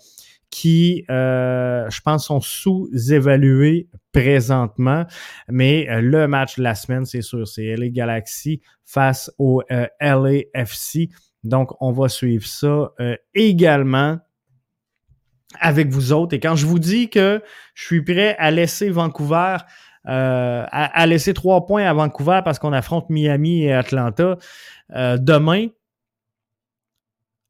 qui, 0.50 1.04
euh, 1.10 1.90
je 1.90 2.02
pense, 2.02 2.28
sont 2.28 2.40
sous-évaluées 2.40 3.90
présentement. 4.12 5.06
Mais 5.50 5.88
le 6.00 6.28
match 6.28 6.58
de 6.58 6.64
la 6.64 6.76
semaine, 6.76 7.06
c'est 7.06 7.24
sûr, 7.24 7.48
c'est 7.48 7.76
LA 7.76 7.90
Galaxy 7.90 8.62
face 8.86 9.32
au 9.40 9.64
LAFC. 10.00 11.10
Donc, 11.44 11.72
on 11.82 11.92
va 11.92 12.10
suivre 12.10 12.46
ça 12.46 12.94
euh, 13.00 13.18
également 13.34 14.20
avec 15.60 15.90
vous 15.90 16.14
autres. 16.14 16.34
Et 16.34 16.40
quand 16.40 16.56
je 16.56 16.66
vous 16.66 16.80
dis 16.80 17.10
que 17.10 17.42
je 17.74 17.84
suis 17.84 18.02
prêt 18.02 18.36
à 18.40 18.50
laisser 18.50 18.90
Vancouver, 18.90 19.58
euh, 20.08 20.66
à, 20.70 21.06
laisser 21.06 21.34
trois 21.34 21.66
points 21.66 21.86
à 21.86 21.94
Vancouver 21.94 22.42
parce 22.44 22.60
qu'on 22.60 22.74
affronte 22.74 23.10
Miami 23.10 23.64
et 23.64 23.74
Atlanta, 23.74 24.38
euh, 24.96 25.18
demain, 25.18 25.68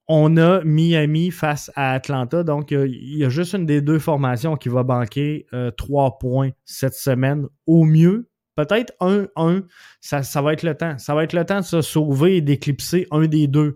on 0.07 0.35
a 0.37 0.61
Miami 0.63 1.31
face 1.31 1.71
à 1.75 1.93
Atlanta. 1.93 2.43
Donc, 2.43 2.71
il 2.71 3.17
y 3.17 3.23
a 3.23 3.29
juste 3.29 3.53
une 3.53 3.65
des 3.65 3.81
deux 3.81 3.99
formations 3.99 4.57
qui 4.57 4.69
va 4.69 4.83
banquer 4.83 5.47
trois 5.77 6.19
points 6.19 6.49
cette 6.65 6.93
semaine 6.93 7.47
au 7.65 7.85
mieux. 7.85 8.29
Peut-être 8.55 8.93
un, 8.99 9.27
un, 9.35 9.61
ça, 9.99 10.23
ça, 10.23 10.41
va 10.41 10.53
être 10.53 10.63
le 10.63 10.75
temps. 10.75 10.97
Ça 10.97 11.15
va 11.15 11.23
être 11.23 11.33
le 11.33 11.45
temps 11.45 11.59
de 11.59 11.65
se 11.65 11.81
sauver 11.81 12.37
et 12.37 12.41
d'éclipser 12.41 13.07
un 13.11 13.27
des 13.27 13.47
deux 13.47 13.75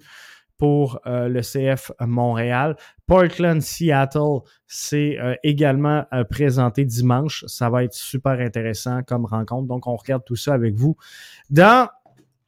pour 0.57 0.99
euh, 1.05 1.27
le 1.29 1.41
CF 1.41 1.91
Montréal. 2.01 2.75
Portland, 3.05 3.61
Seattle, 3.61 4.41
c'est 4.65 5.17
euh, 5.19 5.35
également 5.43 6.05
euh, 6.13 6.23
présenté 6.23 6.83
dimanche. 6.83 7.45
Ça 7.47 7.69
va 7.69 7.83
être 7.83 7.93
super 7.93 8.39
intéressant 8.39 9.03
comme 9.03 9.25
rencontre. 9.25 9.67
Donc, 9.67 9.87
on 9.87 9.95
regarde 9.95 10.23
tout 10.25 10.35
ça 10.35 10.53
avec 10.53 10.75
vous 10.75 10.97
dans 11.49 11.87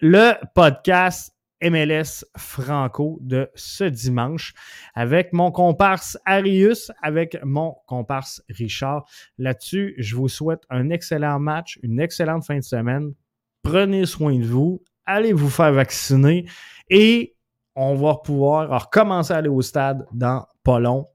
le 0.01 0.33
podcast 0.53 1.35
MLS 1.61 2.25
Franco 2.37 3.17
de 3.21 3.49
ce 3.55 3.83
dimanche 3.83 4.53
avec 4.93 5.33
mon 5.33 5.51
comparse 5.51 6.17
Arius, 6.25 6.91
avec 7.01 7.37
mon 7.43 7.75
comparse 7.85 8.41
Richard. 8.49 9.05
Là-dessus, 9.37 9.95
je 9.97 10.15
vous 10.15 10.29
souhaite 10.29 10.61
un 10.69 10.89
excellent 10.89 11.39
match, 11.39 11.79
une 11.83 11.99
excellente 11.99 12.45
fin 12.45 12.57
de 12.57 12.63
semaine. 12.63 13.13
Prenez 13.63 14.05
soin 14.05 14.37
de 14.37 14.45
vous, 14.45 14.83
allez 15.05 15.33
vous 15.33 15.49
faire 15.49 15.73
vacciner 15.73 16.45
et 16.89 17.35
on 17.75 17.95
va 17.95 18.15
pouvoir 18.15 18.83
recommencer 18.83 19.33
à 19.33 19.37
aller 19.37 19.49
au 19.49 19.61
stade 19.61 20.05
dans 20.11 20.45
pas 20.63 20.79
long. 20.79 21.07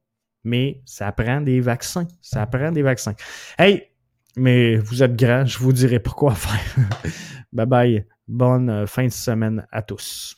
Mais 0.44 0.82
ça 0.84 1.10
prend 1.12 1.40
des 1.40 1.60
vaccins. 1.60 2.06
Ça 2.20 2.46
prend 2.46 2.70
des 2.70 2.82
vaccins. 2.82 3.14
Hey, 3.58 3.88
mais 4.36 4.76
vous 4.76 5.02
êtes 5.02 5.16
grand, 5.16 5.46
je 5.46 5.58
vous 5.58 5.72
dirai 5.72 6.00
pourquoi 6.00 6.34
faire. 6.34 6.86
bye 7.52 7.66
bye. 7.66 8.06
Bonne 8.26 8.86
fin 8.86 9.04
de 9.04 9.12
semaine 9.12 9.66
à 9.70 9.82
tous. 9.82 10.36